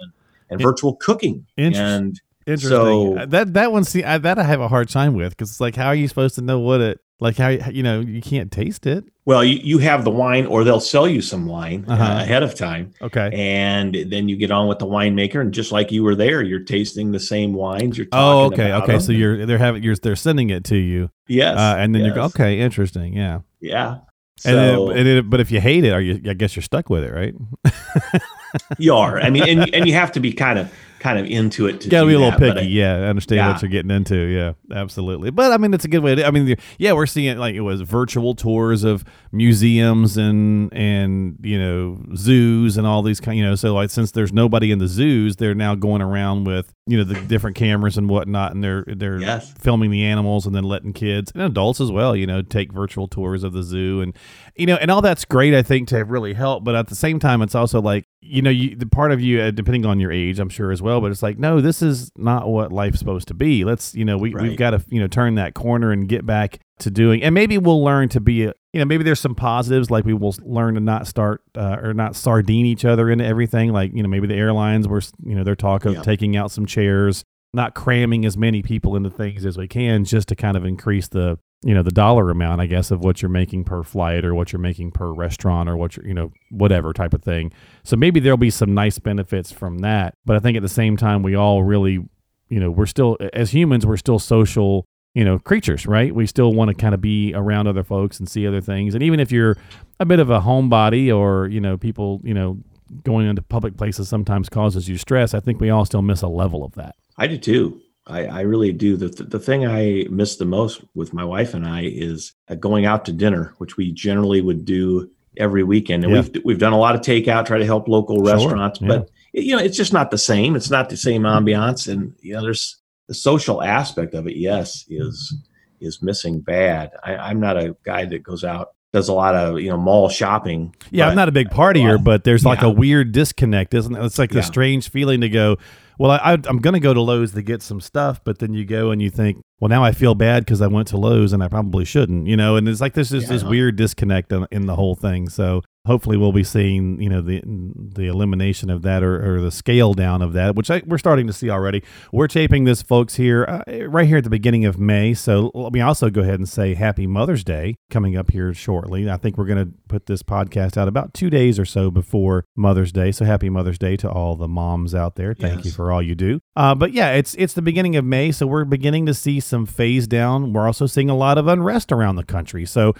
and 0.51 0.61
In- 0.61 0.67
virtual 0.67 0.95
cooking. 0.97 1.47
Interesting. 1.57 1.85
And 1.95 2.21
interesting. 2.45 2.69
So- 2.69 3.17
Uh, 3.17 3.25
that 3.25 3.53
that 3.55 3.71
one, 3.71 3.83
see, 3.83 4.03
I, 4.03 4.19
that 4.19 4.37
I 4.37 4.43
have 4.43 4.61
a 4.61 4.67
hard 4.67 4.89
time 4.89 5.15
with 5.15 5.31
because 5.31 5.49
it's 5.49 5.59
like, 5.61 5.75
how 5.75 5.87
are 5.87 5.95
you 5.95 6.07
supposed 6.07 6.35
to 6.35 6.41
know 6.41 6.59
what 6.59 6.81
it 6.81 6.99
like? 7.19 7.37
How 7.37 7.49
you 7.49 7.83
know 7.83 7.99
you 8.01 8.21
can't 8.21 8.51
taste 8.51 8.85
it? 8.85 9.05
well, 9.25 9.41
you, 9.41 9.57
you 9.63 9.77
have 9.77 10.03
the 10.03 10.11
wine 10.11 10.45
or 10.45 10.65
they'll 10.65 10.81
sell 10.81 11.07
you 11.07 11.21
some 11.21 11.45
wine 11.45 11.85
uh, 11.87 11.93
Uh-huh. 11.93 12.21
ahead 12.23 12.43
of 12.43 12.55
time. 12.55 12.91
Okay. 13.01 13.29
And 13.33 13.95
then 14.09 14.27
you 14.27 14.35
get 14.35 14.51
on 14.51 14.67
with 14.67 14.79
the 14.79 14.85
winemaker. 14.85 15.39
And 15.39 15.53
just 15.53 15.71
like 15.71 15.93
you 15.93 16.03
were 16.03 16.13
there, 16.15 16.41
you're 16.41 16.59
tasting 16.65 17.13
the 17.13 17.21
same 17.21 17.53
wines. 17.53 17.97
You're 17.97 18.07
Oh, 18.11 18.47
okay, 18.47 18.73
okay. 18.73 18.91
them. 18.93 18.99
So 18.99 19.13
you're 19.13 19.45
they're 19.45 19.57
having 19.59 19.81
you're 19.81 19.95
they're 19.95 20.17
sending 20.17 20.49
it 20.49 20.65
to 20.65 20.75
you, 20.75 21.09
yes. 21.29 21.57
uh, 21.57 21.75
and 21.77 21.95
then 21.95 22.03
you're 22.03 22.19
okay. 22.19 22.59
Interesting, 22.59 23.13
yeah. 23.13 23.39
Yeah. 23.61 23.99
And, 24.45 24.55
So 24.55 24.87
then, 24.89 24.97
and 24.97 25.07
it, 25.07 25.29
but 25.29 25.39
if 25.39 25.51
you 25.51 25.61
hate 25.61 25.85
it, 25.85 25.93
are 25.93 26.01
you? 26.01 26.19
I 26.29 26.33
guess 26.33 26.55
you're 26.55 26.63
stuck 26.63 26.89
with 26.89 27.03
it, 27.03 27.11
right? 27.13 27.33
you 28.77 28.93
are. 28.93 29.19
I 29.19 29.29
mean, 29.29 29.47
and, 29.47 29.73
and 29.73 29.87
you 29.87 29.93
have 29.93 30.11
to 30.13 30.19
be 30.19 30.33
kind 30.33 30.59
of 30.59 30.71
kind 31.03 31.19
of 31.19 31.25
into 31.25 31.67
it 31.67 31.81
to 31.81 31.89
Got 31.89 32.01
to 32.01 32.07
be 32.07 32.13
a 32.13 32.17
little 32.17 32.31
that, 32.31 32.39
picky. 32.55 32.59
I- 32.61 32.69
yeah, 32.69 32.95
I 32.95 33.07
understand 33.09 33.37
Yeah. 33.39 33.51
what 33.51 33.61
you're 33.61 33.69
getting 33.69 33.91
into. 33.91 34.15
Yeah, 34.15 34.53
absolutely. 34.73 35.31
But 35.31 35.51
I 35.51 35.57
mean, 35.57 35.73
it's 35.73 35.83
a 35.83 35.89
good 35.89 36.01
way 36.01 36.15
to. 36.15 36.25
I 36.25 36.31
mean, 36.31 36.55
yeah, 36.77 36.93
we're 36.93 37.05
seeing 37.07 37.37
like 37.37 37.55
it 37.55 37.61
was 37.61 37.81
virtual 37.81 38.35
tours 38.35 38.85
of 38.85 39.03
museums 39.31 40.15
and 40.17 40.73
and 40.73 41.37
you 41.43 41.59
know 41.59 41.99
zoos 42.15 42.77
and 42.77 42.87
all 42.87 43.01
these 43.03 43.19
kind. 43.19 43.37
You 43.37 43.43
know, 43.45 43.55
so 43.55 43.73
like 43.73 43.89
since 43.89 44.11
there's 44.11 44.31
nobody 44.31 44.71
in 44.71 44.79
the 44.79 44.87
zoos, 44.87 45.35
they're 45.35 45.53
now 45.55 45.75
going 45.75 46.01
around 46.01 46.45
with 46.45 46.73
you 46.85 46.97
know 46.97 47.03
the 47.05 47.15
different 47.27 47.55
cameras 47.55 47.97
and 47.97 48.09
whatnot, 48.09 48.53
and 48.53 48.63
they're 48.63 48.83
they're 48.87 49.19
Yes. 49.21 49.53
filming 49.57 49.89
the 49.89 50.03
animals 50.03 50.45
and 50.45 50.53
then 50.53 50.63
letting 50.65 50.91
kids 50.91 51.31
and 51.33 51.41
adults 51.41 51.79
as 51.79 51.91
well. 51.91 52.15
You 52.15 52.27
know, 52.27 52.41
take 52.41 52.73
virtual 52.73 53.07
tours 53.07 53.43
of 53.43 53.53
the 53.53 53.63
zoo 53.63 54.01
and 54.01 54.13
you 54.55 54.65
know, 54.65 54.75
and 54.75 54.91
all 54.91 55.01
that's 55.01 55.23
great. 55.25 55.53
I 55.53 55.63
think 55.63 55.87
to 55.89 56.03
really 56.03 56.33
help, 56.33 56.63
but 56.63 56.75
at 56.75 56.87
the 56.87 56.95
same 56.95 57.19
time, 57.19 57.41
it's 57.41 57.55
also 57.55 57.81
like 57.81 58.05
you 58.21 58.41
know, 58.41 58.49
you 58.49 58.75
the 58.75 58.85
part 58.85 59.11
of 59.11 59.21
you, 59.21 59.41
uh, 59.41 59.51
depending 59.51 59.85
on 59.85 59.99
your 59.99 60.11
age, 60.11 60.39
I'm 60.39 60.49
sure 60.49 60.71
as 60.71 60.81
well. 60.81 60.99
But 61.01 61.11
it's 61.11 61.23
like, 61.23 61.37
no, 61.37 61.61
this 61.61 61.81
is 61.81 62.11
not 62.17 62.47
what 62.47 62.71
life's 62.71 62.99
supposed 62.99 63.27
to 63.29 63.33
be. 63.33 63.63
Let's, 63.63 63.93
you 63.95 64.05
know, 64.05 64.17
we 64.17 64.33
we've 64.33 64.57
got 64.57 64.71
to 64.71 64.83
you 64.89 64.99
know 64.99 65.07
turn 65.07 65.35
that 65.35 65.53
corner 65.53 65.91
and 65.91 66.07
get 66.07 66.25
back 66.25 66.59
to 66.79 66.89
doing, 66.91 67.21
and 67.23 67.33
maybe 67.35 67.57
we'll 67.57 67.83
learn 67.83 68.09
to 68.09 68.19
be 68.19 68.45
a. 68.45 68.53
You 68.73 68.79
know, 68.79 68.85
maybe 68.85 69.03
there's 69.03 69.19
some 69.19 69.35
positives, 69.35 69.91
like 69.91 70.03
we 70.03 70.15
will 70.15 70.35
learn 70.41 70.73
to 70.73 70.79
not 70.79 71.05
start 71.05 71.43
uh, 71.55 71.77
or 71.81 71.93
not 71.93 72.15
sardine 72.15 72.65
each 72.65 72.85
other 72.85 73.09
into 73.11 73.23
everything. 73.23 73.71
Like, 73.71 73.91
you 73.93 74.01
know, 74.01 74.09
maybe 74.09 74.25
the 74.25 74.33
airlines 74.33 74.87
were, 74.87 75.01
you 75.23 75.35
know, 75.35 75.43
their 75.43 75.55
talk 75.55 75.85
of 75.85 75.93
Yeah. 75.93 76.01
taking 76.01 76.35
out 76.35 76.49
some 76.49 76.65
chairs, 76.65 77.23
not 77.53 77.75
cramming 77.75 78.25
as 78.25 78.35
many 78.35 78.63
people 78.63 78.95
into 78.95 79.11
things 79.11 79.45
as 79.45 79.59
we 79.59 79.67
can, 79.67 80.05
just 80.05 80.27
to 80.29 80.35
kind 80.35 80.57
of 80.57 80.65
increase 80.65 81.07
the 81.07 81.37
you 81.65 81.73
know 81.73 81.81
the 81.81 81.91
dollar 81.91 82.29
amount 82.29 82.59
i 82.59 82.65
guess 82.65 82.91
of 82.91 83.05
what 83.05 83.21
you're 83.21 83.29
making 83.29 83.63
per 83.63 83.83
flight 83.83 84.25
or 84.25 84.35
what 84.35 84.51
you're 84.51 84.59
making 84.59 84.91
per 84.91 85.13
restaurant 85.13 85.69
or 85.69 85.77
what 85.77 85.95
you're 85.95 86.05
you 86.05 86.13
know 86.13 86.29
whatever 86.51 86.91
type 86.91 87.13
of 87.13 87.23
thing 87.23 87.53
so 87.85 87.95
maybe 87.95 88.19
there'll 88.19 88.35
be 88.35 88.49
some 88.49 88.73
nice 88.73 88.99
benefits 88.99 89.49
from 89.49 89.77
that 89.77 90.13
but 90.25 90.35
i 90.35 90.39
think 90.39 90.57
at 90.57 90.61
the 90.61 90.67
same 90.67 90.97
time 90.97 91.23
we 91.23 91.35
all 91.35 91.63
really 91.63 92.05
you 92.49 92.59
know 92.59 92.69
we're 92.69 92.85
still 92.85 93.15
as 93.31 93.51
humans 93.53 93.85
we're 93.85 93.95
still 93.95 94.19
social 94.19 94.85
you 95.13 95.23
know 95.23 95.37
creatures 95.39 95.85
right 95.85 96.13
we 96.15 96.25
still 96.25 96.53
want 96.53 96.69
to 96.69 96.73
kind 96.73 96.93
of 96.93 97.01
be 97.01 97.33
around 97.35 97.67
other 97.67 97.83
folks 97.83 98.19
and 98.19 98.27
see 98.29 98.47
other 98.47 98.61
things 98.61 98.93
and 98.95 99.03
even 99.03 99.19
if 99.19 99.31
you're 99.31 99.55
a 99.99 100.05
bit 100.05 100.19
of 100.19 100.29
a 100.29 100.39
homebody 100.41 101.15
or 101.15 101.47
you 101.47 101.61
know 101.61 101.77
people 101.77 102.19
you 102.23 102.33
know 102.33 102.57
going 103.03 103.27
into 103.27 103.41
public 103.41 103.77
places 103.77 104.07
sometimes 104.09 104.49
causes 104.49 104.89
you 104.89 104.97
stress 104.97 105.33
i 105.33 105.39
think 105.39 105.59
we 105.61 105.69
all 105.69 105.85
still 105.85 106.01
miss 106.01 106.21
a 106.21 106.27
level 106.27 106.63
of 106.63 106.73
that 106.75 106.95
I 107.15 107.27
do 107.27 107.37
too. 107.37 107.79
I, 108.07 108.25
I 108.25 108.41
really 108.41 108.71
do. 108.73 108.97
The, 108.97 109.07
the 109.23 109.39
thing 109.39 109.67
I 109.67 110.05
miss 110.09 110.37
the 110.37 110.45
most 110.45 110.83
with 110.95 111.13
my 111.13 111.23
wife 111.23 111.53
and 111.53 111.63
I 111.63 111.83
is 111.83 112.33
uh, 112.49 112.55
going 112.55 112.87
out 112.87 113.05
to 113.05 113.11
dinner, 113.13 113.53
which 113.59 113.77
we 113.77 113.91
generally 113.91 114.41
would 114.41 114.65
do 114.65 115.11
every 115.37 115.63
weekend. 115.63 116.03
And 116.03 116.11
Yeah. 116.11 116.21
we've 116.21 116.43
we've 116.43 116.57
done 116.57 116.73
a 116.73 116.77
lot 116.79 116.95
of 116.95 117.01
takeout, 117.01 117.45
try 117.45 117.59
to 117.59 117.65
help 117.67 117.87
local 117.87 118.15
Sure, 118.17 118.33
restaurants, 118.33 118.81
yeah. 118.81 118.87
but 118.87 119.11
you 119.31 119.55
know, 119.55 119.61
it's 119.61 119.77
just 119.77 119.93
not 119.93 120.09
the 120.09 120.17
same. 120.17 120.55
It's 120.55 120.71
not 120.71 120.89
the 120.89 120.97
same 120.97 121.21
ambiance, 121.21 121.87
and 121.87 122.13
you 122.19 122.33
know, 122.33 122.41
there's 122.41 122.77
the 123.13 123.19
social 123.19 123.61
aspect 123.61 124.13
of 124.15 124.27
it. 124.27 124.35
Yes, 124.35 124.85
is 124.89 125.35
is 125.79 126.01
missing 126.01 126.39
bad. 126.39 126.91
I, 127.03 127.15
I'm 127.15 127.39
not 127.39 127.57
a 127.57 127.75
guy 127.83 128.05
that 128.05 128.23
goes 128.23 128.43
out 128.43 128.69
does 128.93 129.09
a 129.09 129.13
lot 129.13 129.33
of 129.35 129.59
you 129.59 129.69
know 129.69 129.77
mall 129.77 130.07
shopping. 130.09 130.73
Yeah, 130.91 131.07
I'm 131.07 131.15
not 131.15 131.27
a 131.27 131.31
big 131.31 131.49
partier, 131.49 132.01
but 132.03 132.23
there's 132.23 132.45
like 132.45 132.61
a 132.61 132.69
weird 132.69 133.11
disconnect, 133.11 133.73
isn't 133.73 133.95
it? 133.95 134.03
It's 134.05 134.19
like 134.19 134.31
Yeah. 134.31 134.41
the 134.41 134.43
strange 134.43 134.89
feeling 134.89 135.21
to 135.21 135.29
go, 135.29 135.57
well, 135.97 136.11
I, 136.11 136.33
I'm 136.33 136.59
going 136.59 136.75
to 136.75 136.79
go 136.79 136.93
to 136.93 137.01
Lowe's 137.01 137.31
to 137.33 137.41
get 137.41 137.61
some 137.63 137.81
stuff, 137.81 138.23
but 138.23 138.37
then 138.39 138.53
you 138.53 138.65
go 138.65 138.91
and 138.91 139.01
you 139.01 139.09
think, 139.09 139.41
well, 139.59 139.69
now 139.69 139.83
I 139.83 139.93
feel 139.93 140.13
bad 140.15 140.45
because 140.45 140.61
I 140.61 140.67
went 140.67 140.87
to 140.89 140.97
Lowe's 140.97 141.33
and 141.33 141.43
I 141.43 141.47
probably 141.47 141.85
shouldn't, 141.85 142.27
you 142.27 142.37
know? 142.37 142.55
And 142.55 142.67
it's 142.69 142.81
like 142.81 142.93
there's 142.93 143.09
just 143.09 143.29
this 143.29 143.43
weird 143.43 143.75
disconnect 143.77 144.31
in, 144.31 144.45
in 144.51 144.65
the 144.67 144.75
whole 144.75 144.95
thing. 144.95 145.27
So 145.29 145.63
hopefully 145.85 146.17
we'll 146.17 146.31
be 146.31 146.43
seeing, 146.43 147.01
you 147.01 147.09
know, 147.09 147.21
the 147.21 147.41
the 147.45 148.07
elimination 148.07 148.69
of 148.69 148.81
that 148.83 149.03
or, 149.03 149.35
or 149.35 149.41
the 149.41 149.51
scale 149.51 149.93
down 149.93 150.21
of 150.21 150.33
that, 150.33 150.55
which 150.55 150.71
I, 150.71 150.81
we're 150.85 150.97
starting 150.97 151.27
to 151.27 151.33
see 151.33 151.49
already. 151.49 151.83
We're 152.11 152.27
taping 152.27 152.63
this, 152.63 152.81
folks, 152.81 153.15
here 153.15 153.45
uh, 153.45 153.87
right 153.87 154.07
here 154.07 154.17
at 154.17 154.23
the 154.23 154.29
beginning 154.29 154.65
of 154.65 154.79
May. 154.79 155.13
So 155.13 155.51
let 155.53 155.73
me 155.73 155.81
also 155.81 156.09
go 156.09 156.21
ahead 156.21 156.35
and 156.35 156.47
say 156.47 156.73
Happy 156.73 157.07
Mother's 157.07 157.43
Day 157.43 157.75
coming 157.89 158.15
up 158.15 158.31
here 158.31 158.53
shortly. 158.53 159.09
I 159.09 159.17
think 159.17 159.37
we're 159.37 159.45
going 159.45 159.65
to 159.65 159.73
put 159.87 160.05
this 160.05 160.23
podcast 160.23 160.77
out 160.77 160.87
about 160.87 161.13
two 161.13 161.29
days 161.29 161.59
or 161.59 161.65
so 161.65 161.91
before 161.91 162.45
Mother's 162.55 162.91
Day. 162.91 163.11
So 163.11 163.25
Happy 163.25 163.49
Mother's 163.49 163.77
Day 163.77 163.97
to 163.97 164.09
all 164.09 164.35
the 164.35 164.47
moms 164.47 164.95
out 164.95 165.15
there. 165.15 165.33
Thank 165.33 165.65
you 165.65 165.71
for 165.71 165.91
all 165.91 166.01
you 166.01 166.15
do. 166.15 166.39
Uh, 166.55 166.75
but 166.75 166.93
yeah, 166.93 167.11
it's 167.11 167.35
it's 167.35 167.53
the 167.53 167.61
beginning 167.61 167.95
of 167.95 168.05
May, 168.05 168.31
so 168.31 168.47
we're 168.47 168.65
beginning 168.65 169.05
to 169.07 169.13
see 169.13 169.39
some 169.39 169.65
phase 169.65 170.07
down. 170.07 170.53
We're 170.53 170.65
also 170.65 170.85
seeing 170.85 171.09
a 171.09 171.15
lot 171.15 171.37
of 171.37 171.47
unrest 171.47 171.91
around 171.91 172.15
the 172.15 172.23
country. 172.23 172.65
So 172.65 172.93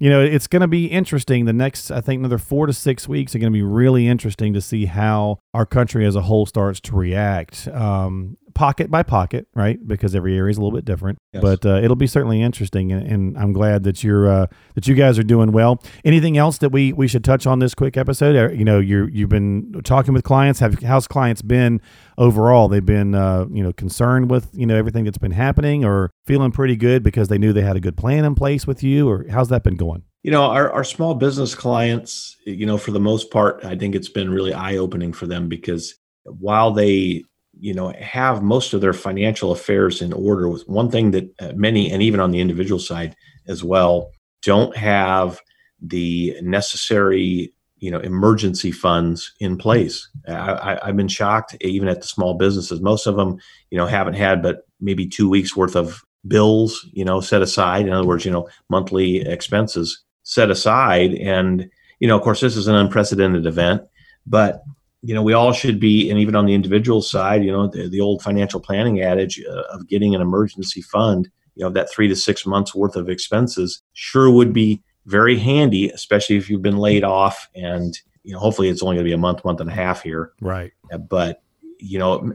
you 0.00 0.08
know, 0.08 0.22
it's 0.22 0.46
going 0.46 0.62
to 0.62 0.68
be 0.68 0.86
interesting. 0.86 1.44
The 1.44 1.52
next, 1.52 1.90
I 1.90 2.00
think, 2.00 2.20
another 2.20 2.38
four 2.38 2.66
to 2.66 2.72
six 2.72 3.06
weeks 3.06 3.34
are 3.34 3.38
going 3.38 3.52
to 3.52 3.56
be 3.56 3.62
really 3.62 4.08
interesting 4.08 4.54
to 4.54 4.60
see 4.60 4.86
how 4.86 5.38
our 5.52 5.66
country 5.66 6.06
as 6.06 6.16
a 6.16 6.22
whole 6.22 6.46
starts 6.46 6.80
to 6.80 6.96
react, 6.96 7.68
um, 7.68 8.38
pocket 8.60 8.90
by 8.90 9.02
pocket, 9.02 9.48
right? 9.54 9.78
Because 9.88 10.14
every 10.14 10.36
area 10.36 10.50
is 10.50 10.58
a 10.58 10.60
little 10.60 10.76
bit 10.76 10.84
different. 10.84 11.18
Yes. 11.32 11.42
But 11.42 11.64
uh, 11.64 11.80
it'll 11.82 11.96
be 11.96 12.06
certainly 12.06 12.42
interesting, 12.42 12.92
and, 12.92 13.06
and 13.06 13.38
I'm 13.38 13.54
glad 13.54 13.84
that 13.84 14.04
you're 14.04 14.28
uh, 14.28 14.46
that 14.74 14.86
you 14.86 14.94
guys 14.94 15.18
are 15.18 15.22
doing 15.22 15.50
well. 15.50 15.82
Anything 16.04 16.36
else 16.36 16.58
that 16.58 16.70
we 16.70 16.92
we 16.92 17.08
should 17.08 17.24
touch 17.24 17.46
on 17.46 17.58
this 17.58 17.74
quick 17.74 17.96
episode? 17.96 18.36
Uh, 18.36 18.52
You 18.52 18.66
know, 18.66 18.78
you 18.78 19.08
you've 19.10 19.30
been 19.30 19.80
talking 19.82 20.12
with 20.12 20.24
clients. 20.24 20.60
Have 20.60 20.82
how's 20.82 21.08
clients 21.08 21.40
been 21.40 21.80
overall? 22.18 22.68
They've 22.68 22.84
been 22.84 23.14
uh, 23.14 23.46
you 23.50 23.62
know 23.62 23.72
concerned 23.72 24.30
with 24.30 24.50
you 24.52 24.66
know 24.66 24.76
everything 24.76 25.04
that's 25.04 25.16
been 25.16 25.32
happening, 25.32 25.82
or 25.82 26.10
feeling 26.26 26.52
pretty 26.52 26.76
good 26.76 27.02
because 27.02 27.28
they 27.28 27.38
knew 27.38 27.54
they 27.54 27.62
had 27.62 27.76
a 27.76 27.80
good 27.80 27.96
plan 27.96 28.26
in 28.26 28.34
place 28.34 28.66
with 28.66 28.82
you, 28.82 29.08
or 29.08 29.24
how's 29.30 29.48
that 29.48 29.64
been 29.64 29.76
going? 29.76 30.02
You 30.22 30.32
know, 30.32 30.42
our, 30.42 30.70
our 30.70 30.84
small 30.84 31.14
business 31.14 31.54
clients, 31.54 32.36
you 32.44 32.66
know, 32.66 32.76
for 32.76 32.90
the 32.90 33.00
most 33.00 33.30
part, 33.30 33.64
I 33.64 33.74
think 33.74 33.94
it's 33.94 34.10
been 34.10 34.28
really 34.28 34.52
eye 34.52 34.76
opening 34.76 35.14
for 35.14 35.26
them 35.26 35.48
because 35.48 35.94
while 36.24 36.72
they, 36.72 37.24
you 37.60 37.74
know, 37.74 37.92
have 38.00 38.42
most 38.42 38.72
of 38.72 38.80
their 38.80 38.92
financial 38.92 39.52
affairs 39.52 40.02
in 40.02 40.12
order, 40.12 40.48
with 40.48 40.68
one 40.68 40.90
thing 40.90 41.10
that 41.10 41.30
uh, 41.40 41.52
many, 41.54 41.90
and 41.90 42.02
even 42.02 42.20
on 42.20 42.30
the 42.30 42.40
individual 42.40 42.80
side 42.80 43.14
as 43.46 43.62
well, 43.62 44.10
don't 44.42 44.76
have 44.76 45.40
the 45.80 46.36
necessary, 46.42 47.52
you 47.78 47.90
know, 47.90 48.00
emergency 48.00 48.72
funds 48.72 49.32
in 49.40 49.56
place. 49.56 50.08
I, 50.28 50.78
I've 50.82 50.96
been 50.96 51.08
shocked, 51.08 51.56
even 51.60 51.88
at 51.88 52.00
the 52.00 52.06
small 52.06 52.34
businesses. 52.34 52.80
Most 52.80 53.06
of 53.06 53.16
them, 53.16 53.38
you 53.70 53.78
know, 53.78 53.86
haven't 53.86 54.14
had 54.14 54.42
but 54.42 54.66
maybe 54.80 55.06
two 55.06 55.28
weeks 55.28 55.56
worth 55.56 55.76
of 55.76 56.02
bills, 56.26 56.86
you 56.92 57.04
know, 57.04 57.20
set 57.20 57.42
aside. 57.42 57.86
In 57.86 57.92
other 57.92 58.06
words, 58.06 58.24
you 58.24 58.30
know, 58.30 58.48
monthly 58.68 59.20
expenses 59.20 60.02
set 60.22 60.50
aside. 60.50 61.14
And, 61.14 61.70
you 61.98 62.08
know, 62.08 62.16
of 62.16 62.22
course, 62.22 62.40
this 62.40 62.56
is 62.56 62.68
an 62.68 62.74
unprecedented 62.76 63.46
event, 63.46 63.82
but, 64.26 64.62
you 65.02 65.14
know, 65.14 65.22
we 65.22 65.32
all 65.32 65.52
should 65.52 65.80
be, 65.80 66.10
and 66.10 66.18
even 66.18 66.36
on 66.36 66.46
the 66.46 66.54
individual 66.54 67.02
side, 67.02 67.42
you 67.44 67.50
know, 67.50 67.68
the, 67.68 67.88
the 67.88 68.00
old 68.00 68.22
financial 68.22 68.60
planning 68.60 69.00
adage 69.00 69.42
uh, 69.48 69.62
of 69.72 69.88
getting 69.88 70.14
an 70.14 70.20
emergency 70.20 70.82
fund, 70.82 71.28
you 71.54 71.64
know, 71.64 71.70
that 71.70 71.90
three 71.90 72.08
to 72.08 72.16
six 72.16 72.46
months 72.46 72.74
worth 72.74 72.96
of 72.96 73.08
expenses 73.08 73.82
sure 73.92 74.30
would 74.30 74.52
be 74.52 74.82
very 75.06 75.38
handy, 75.38 75.88
especially 75.90 76.36
if 76.36 76.50
you've 76.50 76.62
been 76.62 76.76
laid 76.76 77.04
off 77.04 77.48
and, 77.54 77.98
you 78.22 78.34
know, 78.34 78.38
hopefully 78.38 78.68
it's 78.68 78.82
only 78.82 78.96
going 78.96 79.04
to 79.04 79.08
be 79.08 79.14
a 79.14 79.18
month, 79.18 79.44
month 79.44 79.60
and 79.60 79.70
a 79.70 79.72
half 79.72 80.02
here. 80.02 80.32
Right. 80.40 80.72
Uh, 80.92 80.98
but 80.98 81.42
you 81.80 81.98
know 81.98 82.32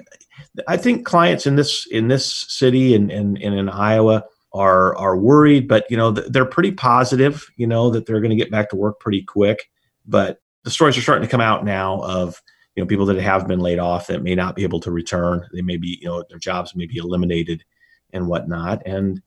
i 0.68 0.76
think 0.76 1.06
clients 1.06 1.46
in 1.46 1.56
this 1.56 1.88
in 1.92 2.08
this 2.08 2.46
city 2.50 2.96
and, 2.96 3.12
and, 3.12 3.38
and 3.42 3.56
in 3.56 3.70
iowa 3.70 4.24
are 4.54 4.96
are 4.98 5.18
worried 5.18 5.68
but 5.68 5.86
you 5.90 5.98
know 5.98 6.12
they're 6.12 6.46
pretty 6.46 6.72
positive 6.72 7.48
you 7.56 7.68
know 7.68 7.90
that 7.90 8.06
they're 8.06 8.22
going 8.22 8.32
to 8.32 8.36
get 8.36 8.52
back 8.52 8.70
to 8.70 8.76
work 8.76 9.00
pretty 9.00 9.22
quick 9.22 9.70
but 10.06 10.40
the 10.64 10.72
stories 10.72 10.98
are 10.98 11.02
starting 11.02 11.26
to 11.26 11.32
come 11.32 11.42
out 11.42 11.64
now 11.64 12.02
of 12.02 12.42
you 12.76 12.84
know 12.84 12.88
people 12.88 13.06
that 13.06 13.18
have 13.18 13.48
been 13.48 13.60
laid 13.60 13.80
off 13.80 14.08
that 14.08 14.24
may 14.24 14.36
not 14.36 14.56
be 14.56 14.64
able 14.64 14.80
to 14.82 14.92
return. 14.92 15.46
They 15.54 15.62
may 15.62 15.78
be 15.78 16.00
you 16.02 16.08
know 16.08 16.24
their 16.30 16.40
jobs 16.40 16.76
may 16.76 16.86
be 16.86 16.98
eliminated 16.98 17.64
and 18.14 18.28
whatnot. 18.28 18.82
And 18.86 19.22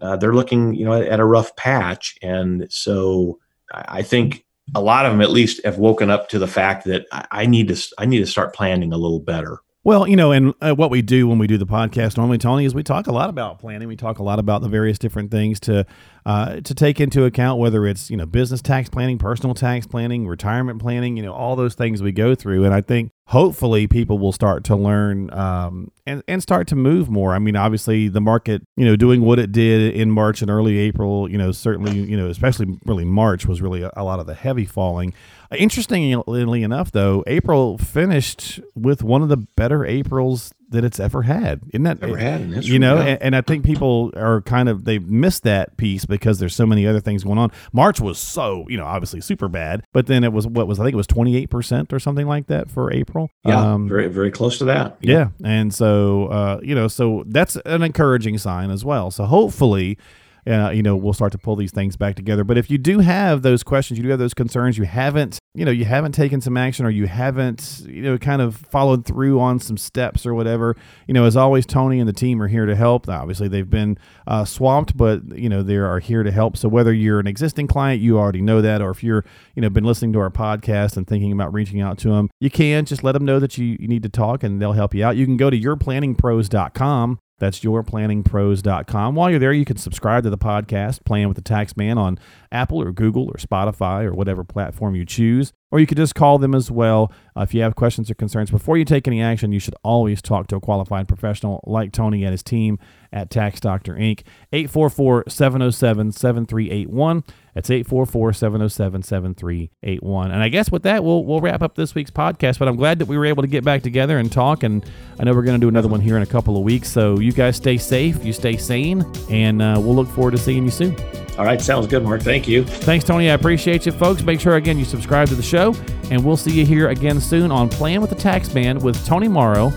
uh, 0.00 0.16
they're 0.16 0.34
looking 0.34 0.74
you 0.74 0.84
know 0.84 0.94
at 0.94 1.20
a 1.20 1.24
rough 1.24 1.54
patch. 1.56 2.16
And 2.22 2.66
so 2.70 3.38
i 3.72 3.98
I 3.98 4.02
think 4.02 4.44
a 4.74 4.80
lot 4.80 5.04
of 5.04 5.12
them 5.12 5.20
at 5.20 5.30
least 5.30 5.64
have 5.64 5.78
woken 5.78 6.10
up 6.10 6.28
to 6.30 6.38
the 6.38 6.46
fact 6.46 6.84
that 6.86 7.06
I, 7.12 7.26
I 7.30 7.46
need 7.46 7.68
to 7.68 7.94
I 7.98 8.06
need 8.06 8.20
to 8.20 8.26
start 8.26 8.54
planning 8.54 8.92
a 8.92 8.98
little 8.98 9.20
better. 9.20 9.58
Well, 9.84 10.08
you 10.08 10.16
know, 10.16 10.32
and 10.32 10.54
uh, 10.62 10.74
what 10.74 10.90
we 10.90 11.02
do 11.02 11.28
when 11.28 11.36
we 11.36 11.46
do 11.46 11.58
the 11.58 11.66
podcast 11.66 12.16
normally, 12.16 12.38
Tony, 12.38 12.64
is 12.64 12.74
we 12.74 12.82
talk 12.82 13.06
a 13.06 13.12
lot 13.12 13.28
about 13.28 13.58
planning. 13.58 13.86
We 13.86 13.96
talk 13.96 14.18
a 14.18 14.22
lot 14.22 14.38
about 14.38 14.62
the 14.62 14.68
various 14.68 14.98
different 14.98 15.30
things 15.30 15.60
to 15.60 15.84
uh, 16.24 16.60
to 16.62 16.74
take 16.74 17.00
into 17.00 17.24
account, 17.24 17.60
whether 17.60 17.86
it's 17.86 18.10
you 18.10 18.16
know 18.16 18.24
business 18.24 18.62
tax 18.62 18.88
planning, 18.88 19.18
personal 19.18 19.54
tax 19.54 19.86
planning, 19.86 20.26
retirement 20.26 20.80
planning, 20.80 21.18
you 21.18 21.22
know, 21.22 21.34
all 21.34 21.54
those 21.54 21.74
things 21.74 22.02
we 22.02 22.12
go 22.12 22.34
through. 22.34 22.64
And 22.64 22.72
I 22.72 22.80
think 22.80 23.10
hopefully 23.26 23.86
people 23.86 24.18
will 24.18 24.32
start 24.32 24.64
to 24.64 24.76
learn 24.76 25.32
um, 25.32 25.90
and 26.06 26.22
and 26.28 26.42
start 26.42 26.66
to 26.68 26.76
move 26.76 27.08
more. 27.08 27.34
I 27.34 27.38
mean, 27.38 27.56
obviously 27.56 28.08
the 28.08 28.20
market, 28.20 28.62
you 28.76 28.84
know, 28.84 28.96
doing 28.96 29.22
what 29.22 29.38
it 29.38 29.50
did 29.50 29.94
in 29.94 30.10
March 30.10 30.42
and 30.42 30.50
early 30.50 30.78
April, 30.78 31.30
you 31.30 31.38
know, 31.38 31.50
certainly, 31.50 31.98
you 31.98 32.16
know, 32.16 32.28
especially 32.28 32.78
really 32.84 33.04
March 33.04 33.46
was 33.46 33.62
really 33.62 33.82
a, 33.82 33.90
a 33.96 34.04
lot 34.04 34.20
of 34.20 34.26
the 34.26 34.34
heavy 34.34 34.66
falling. 34.66 35.14
Interestingly 35.56 36.62
enough, 36.62 36.90
though, 36.92 37.22
April 37.26 37.78
finished 37.78 38.60
with 38.74 39.02
one 39.02 39.22
of 39.22 39.28
the 39.28 39.36
better 39.36 39.84
Aprils 39.84 40.52
that 40.70 40.84
it's 40.84 40.98
ever 40.98 41.22
had. 41.22 41.60
Isn't 41.72 41.84
that 41.84 42.02
Ever 42.02 42.16
had 42.16 42.40
in 42.40 42.52
history, 42.52 42.72
You 42.72 42.78
know, 42.78 42.96
yeah. 42.96 43.02
and, 43.04 43.22
and 43.22 43.36
I 43.36 43.40
think 43.42 43.64
people 43.64 44.10
are 44.16 44.40
kind 44.42 44.68
of 44.68 44.84
they've 44.84 45.06
missed 45.08 45.42
that 45.44 45.76
piece 45.76 46.04
because 46.04 46.38
there's 46.38 46.54
so 46.54 46.66
many 46.66 46.86
other 46.86 47.00
things 47.00 47.22
going 47.24 47.38
on. 47.38 47.50
March 47.72 48.00
was 48.00 48.18
so 48.18 48.64
you 48.68 48.76
know 48.76 48.84
obviously 48.86 49.20
super 49.20 49.48
bad, 49.48 49.84
but 49.92 50.06
then 50.06 50.24
it 50.24 50.32
was 50.32 50.46
what 50.46 50.66
was 50.66 50.80
I 50.80 50.84
think 50.84 50.94
it 50.94 50.96
was 50.96 51.06
28 51.06 51.50
percent 51.50 51.92
or 51.92 51.98
something 52.00 52.26
like 52.26 52.46
that 52.48 52.70
for 52.70 52.92
April. 52.92 53.30
Yeah, 53.44 53.72
Um, 53.74 53.88
very 53.88 54.08
very 54.08 54.30
close 54.30 54.58
to 54.58 54.64
that. 54.66 54.96
yeah. 55.00 55.28
And 55.44 55.72
so, 55.72 56.26
uh, 56.26 56.60
you 56.62 56.74
know, 56.74 56.88
so 56.88 57.24
that's 57.28 57.56
an 57.66 57.82
encouraging 57.82 58.38
sign 58.38 58.70
as 58.70 58.84
well. 58.84 59.10
So 59.10 59.24
hopefully, 59.24 59.98
uh, 60.46 60.70
you 60.70 60.82
know, 60.82 60.96
we'll 60.96 61.12
start 61.14 61.32
to 61.32 61.38
pull 61.38 61.56
these 61.56 61.70
things 61.72 61.96
back 61.96 62.16
together. 62.16 62.44
But 62.44 62.58
if 62.58 62.70
you 62.70 62.78
do 62.78 62.98
have 63.00 63.42
those 63.42 63.62
questions, 63.62 63.98
you 63.98 64.02
do 64.02 64.10
have 64.10 64.18
those 64.18 64.34
concerns, 64.34 64.76
you 64.76 64.84
haven't, 64.84 65.38
you 65.56 65.64
know, 65.64 65.70
you 65.70 65.84
haven't 65.84 66.12
taken 66.12 66.40
some 66.40 66.56
action 66.56 66.84
or 66.84 66.90
you 66.90 67.06
haven't, 67.06 67.82
you 67.86 68.02
know, 68.02 68.18
kind 68.18 68.42
of 68.42 68.56
followed 68.56 69.06
through 69.06 69.38
on 69.38 69.60
some 69.60 69.76
steps 69.76 70.26
or 70.26 70.34
whatever, 70.34 70.76
you 71.06 71.14
know, 71.14 71.24
as 71.24 71.36
always, 71.36 71.64
Tony 71.64 72.00
and 72.00 72.08
the 72.08 72.12
team 72.12 72.42
are 72.42 72.48
here 72.48 72.66
to 72.66 72.74
help. 72.74 73.08
Obviously, 73.08 73.46
they've 73.46 73.70
been 73.70 73.96
uh, 74.26 74.44
swamped, 74.44 74.96
but, 74.96 75.22
you 75.38 75.48
know, 75.48 75.62
they 75.62 75.76
are 75.76 76.00
here 76.00 76.24
to 76.24 76.32
help. 76.32 76.56
So 76.56 76.68
whether 76.68 76.92
you're 76.92 77.20
an 77.20 77.28
existing 77.28 77.68
client, 77.68 78.02
you 78.02 78.18
already 78.18 78.42
know 78.42 78.60
that, 78.62 78.82
or 78.82 78.90
if 78.90 79.04
you're, 79.04 79.24
you 79.54 79.62
know, 79.62 79.70
been 79.70 79.84
listening 79.84 80.12
to 80.14 80.18
our 80.18 80.30
podcast 80.30 80.96
and 80.96 81.06
thinking 81.06 81.30
about 81.30 81.52
reaching 81.52 81.80
out 81.80 81.98
to 81.98 82.08
them, 82.08 82.30
you 82.40 82.50
can 82.50 82.84
just 82.84 83.04
let 83.04 83.12
them 83.12 83.24
know 83.24 83.38
that 83.38 83.56
you, 83.56 83.76
you 83.78 83.86
need 83.86 84.02
to 84.02 84.08
talk 84.08 84.42
and 84.42 84.60
they'll 84.60 84.72
help 84.72 84.92
you 84.92 85.04
out. 85.04 85.16
You 85.16 85.24
can 85.24 85.36
go 85.36 85.50
to 85.50 85.58
yourplanningpros.com. 85.58 87.20
That's 87.38 87.60
yourplanningpros.com. 87.60 89.14
While 89.14 89.30
you're 89.30 89.38
there, 89.38 89.52
you 89.52 89.64
can 89.64 89.76
subscribe 89.76 90.22
to 90.24 90.30
the 90.30 90.38
podcast, 90.38 91.04
Plan 91.04 91.28
with 91.28 91.36
the 91.36 91.42
Tax 91.42 91.76
Man, 91.76 91.98
on 91.98 92.18
Apple 92.52 92.80
or 92.80 92.92
Google 92.92 93.24
or 93.24 93.34
Spotify 93.34 94.04
or 94.04 94.14
whatever 94.14 94.44
platform 94.44 94.94
you 94.94 95.04
choose. 95.04 95.52
Or 95.70 95.80
you 95.80 95.86
could 95.86 95.96
just 95.96 96.14
call 96.14 96.38
them 96.38 96.54
as 96.54 96.70
well 96.70 97.12
uh, 97.36 97.42
if 97.42 97.52
you 97.52 97.62
have 97.62 97.74
questions 97.74 98.10
or 98.10 98.14
concerns. 98.14 98.50
Before 98.50 98.76
you 98.76 98.84
take 98.84 99.08
any 99.08 99.20
action, 99.20 99.52
you 99.52 99.58
should 99.58 99.74
always 99.82 100.22
talk 100.22 100.46
to 100.48 100.56
a 100.56 100.60
qualified 100.60 101.08
professional 101.08 101.62
like 101.66 101.90
Tony 101.90 102.22
and 102.22 102.32
his 102.32 102.42
team 102.42 102.78
at 103.12 103.30
Tax 103.30 103.60
Doctor 103.60 103.94
Inc. 103.94 104.22
844 104.52 105.24
707 105.28 106.12
7381. 106.12 107.24
That's 107.54 107.70
844 107.70 108.32
707 108.32 109.02
7381. 109.02 110.30
And 110.30 110.42
I 110.42 110.48
guess 110.48 110.70
with 110.70 110.84
that, 110.84 111.02
we'll, 111.02 111.24
we'll 111.24 111.40
wrap 111.40 111.62
up 111.62 111.74
this 111.74 111.94
week's 111.94 112.10
podcast. 112.10 112.58
But 112.58 112.68
I'm 112.68 112.76
glad 112.76 112.98
that 113.00 113.06
we 113.06 113.16
were 113.16 113.26
able 113.26 113.42
to 113.42 113.48
get 113.48 113.64
back 113.64 113.82
together 113.82 114.18
and 114.18 114.30
talk. 114.30 114.62
And 114.62 114.84
I 115.18 115.24
know 115.24 115.32
we're 115.32 115.42
going 115.42 115.58
to 115.58 115.64
do 115.64 115.68
another 115.68 115.88
one 115.88 116.00
here 116.00 116.16
in 116.16 116.22
a 116.22 116.26
couple 116.26 116.56
of 116.56 116.62
weeks. 116.62 116.90
So 116.90 117.18
you 117.18 117.32
guys 117.32 117.56
stay 117.56 117.78
safe, 117.78 118.24
you 118.24 118.32
stay 118.32 118.56
sane, 118.56 119.04
and 119.30 119.62
uh, 119.62 119.76
we'll 119.78 119.96
look 119.96 120.08
forward 120.08 120.32
to 120.32 120.38
seeing 120.38 120.64
you 120.64 120.70
soon. 120.70 121.23
All 121.38 121.44
right, 121.44 121.60
sounds 121.60 121.88
good, 121.88 122.04
Mark. 122.04 122.22
Thank 122.22 122.46
you. 122.46 122.64
Thanks, 122.64 123.04
Tony. 123.04 123.28
I 123.28 123.34
appreciate 123.34 123.86
you, 123.86 123.92
folks. 123.92 124.22
Make 124.22 124.38
sure, 124.40 124.54
again, 124.54 124.78
you 124.78 124.84
subscribe 124.84 125.28
to 125.28 125.34
the 125.34 125.42
show, 125.42 125.74
and 126.10 126.24
we'll 126.24 126.36
see 126.36 126.52
you 126.52 126.64
here 126.64 126.90
again 126.90 127.20
soon 127.20 127.50
on 127.50 127.68
Plan 127.68 128.00
with 128.00 128.10
the 128.10 128.16
Tax 128.16 128.54
Man 128.54 128.78
with 128.78 129.04
Tony 129.04 129.26
Morrow 129.26 129.72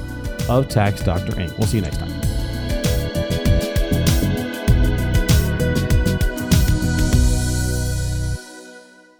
of 0.49 0.69
Tax 0.69 1.03
Doctor 1.03 1.31
Inc. 1.33 1.57
We'll 1.57 1.67
see 1.67 1.77
you 1.77 1.83
next 1.83 1.97
time. 1.97 2.13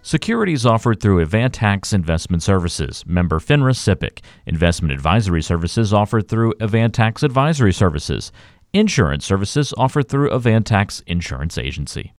Securities 0.08 0.64
offered 0.64 1.00
through 1.02 1.22
Avantax 1.22 1.92
Investment 1.92 2.42
Services, 2.42 3.04
member 3.06 3.38
FINRA 3.38 3.74
SIPC. 3.74 4.20
Investment 4.46 4.90
advisory 4.90 5.42
services 5.42 5.92
offered 5.92 6.28
through 6.28 6.54
Avantax 6.60 7.22
Advisory 7.22 7.74
Services. 7.74 8.32
Insurance 8.72 9.26
services 9.26 9.74
offered 9.76 10.08
through 10.08 10.30
Avantax 10.30 11.02
Insurance 11.06 11.58
Agency. 11.58 12.14